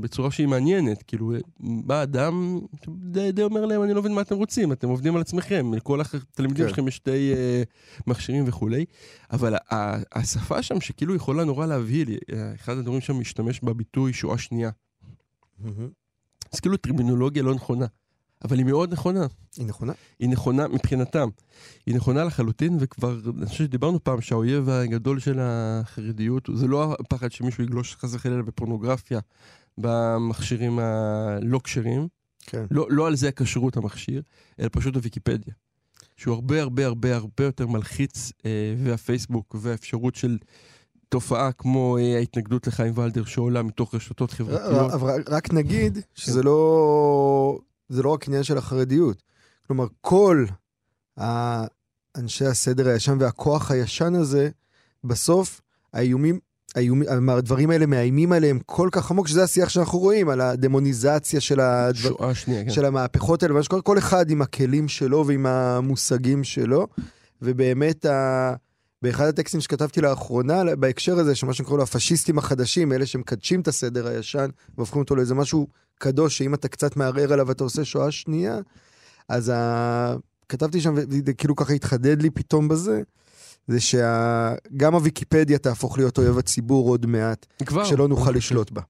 [0.00, 1.02] בצורה שהיא מעניינת.
[1.02, 5.14] כאילו, בא אדם, די, די אומר להם, אני לא מבין מה אתם רוצים, אתם עובדים
[5.14, 6.68] על עצמכם, לכל התלמידים כן.
[6.68, 7.62] שלכם יש שתי אה,
[8.06, 8.84] מכשירים וכולי.
[9.30, 9.54] אבל
[10.12, 14.70] השפה שם, שכאילו יכולה נורא להבהיל, אה, אחד הדברים שם משתמש בביטוי שואה שנייה.
[16.52, 17.86] אז כאילו טרמינולוגיה לא נכונה,
[18.44, 19.26] אבל היא מאוד נכונה.
[19.56, 19.92] היא נכונה?
[20.18, 21.28] היא נכונה מבחינתם.
[21.86, 27.32] היא נכונה לחלוטין, וכבר, אני חושב שדיברנו פעם שהאויב הגדול של החרדיות, זה לא הפחד
[27.32, 29.20] שמישהו יגלוש חס וחלילה בפורנוגרפיה
[29.78, 32.08] במכשירים הלא כשרים,
[32.46, 32.64] כן.
[32.70, 34.22] לא, לא על זה הכשרות המכשיר,
[34.60, 35.54] אלא פשוט הוויקיפדיה.
[36.16, 40.38] שהוא הרבה הרבה הרבה הרבה יותר מלחיץ, אה, והפייסבוק והאפשרות של
[41.08, 44.92] תופעה כמו אה, ההתנגדות לחיים ולדר שעולה מתוך רשתות חברתיות.
[44.92, 47.58] אבל רק נגיד שזה לא,
[47.88, 49.22] זה לא רק עניין של החרדיות.
[49.66, 50.44] כלומר, כל
[52.16, 54.48] אנשי הסדר הישן והכוח הישן הזה,
[55.04, 55.60] בסוף
[55.92, 56.38] האיומים,
[56.74, 61.60] האיומים, הדברים האלה מאיימים עליהם כל כך עמוק, שזה השיח שאנחנו רואים, על הדמוניזציה של,
[61.60, 62.70] הדבר, שנייה, כן.
[62.70, 66.86] של המהפכות האלה, שקורה, כל אחד עם הכלים שלו ועם המושגים שלו,
[67.42, 68.54] ובאמת, ה...
[69.02, 74.06] באחד הטקסטים שכתבתי לאחרונה, בהקשר הזה, שמה שקוראים לו הפשיסטים החדשים, אלה שמקדשים את הסדר
[74.06, 75.66] הישן, והופכים אותו לאיזה משהו
[75.98, 78.58] קדוש, שאם אתה קצת מערער עליו ואתה עושה שואה שנייה,
[79.28, 80.16] אז ה...
[80.48, 80.94] כתבתי שם,
[81.26, 83.02] וכאילו ככה התחדד לי פתאום בזה,
[83.66, 87.84] זה שגם הוויקיפדיה תהפוך להיות אויב הציבור עוד מעט, כבר.
[87.84, 88.82] שלא נוכל אני לשלוט בה.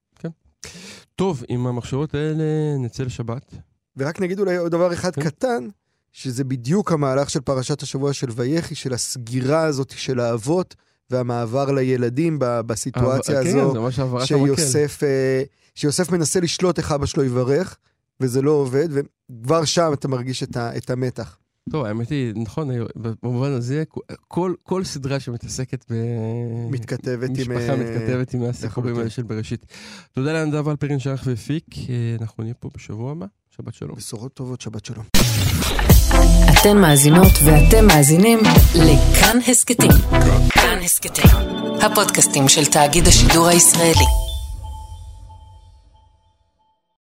[1.16, 2.44] טוב, עם המחשבות האלה
[2.78, 3.54] נצא לשבת.
[3.96, 5.22] ורק נגיד אולי עוד דבר אחד כן.
[5.24, 5.68] קטן,
[6.12, 10.74] שזה בדיוק המהלך של פרשת השבוע של ויחי, של הסגירה הזאת של האבות
[11.10, 14.26] והמעבר לילדים בסיטואציה אבל- כן, הזו.
[14.26, 15.42] שיוסף, אה,
[15.76, 17.76] שיוסף מנסה לשלוט איך אבא שלו יברך,
[18.20, 21.38] וזה לא עובד, וכבר שם אתה מרגיש את, ה, את המתח.
[21.70, 22.70] טוב, האמת היא, נכון,
[23.22, 23.84] במובן הזה,
[24.28, 25.94] כל, כל סדרה שמתעסקת ב...
[26.70, 27.34] מתכתבת עם...
[27.34, 28.98] משפחה אה, מתכתבת עם הסיפורים.
[28.98, 29.66] האלה של בראשית.
[30.12, 33.96] תודה לנדב אלפרין שערך והפיק, אה, אנחנו נהיה פה בשבוע הבא, שבת שלום.
[33.96, 35.04] בשורות טובות, שבת שלום.
[36.52, 38.38] אתן מאזינות ואתם מאזינים
[38.74, 39.90] לכאן הסכתים.
[40.48, 41.30] כאן הסכתים,
[41.80, 44.25] הפודקאסטים של תאגיד השידור הישראלי.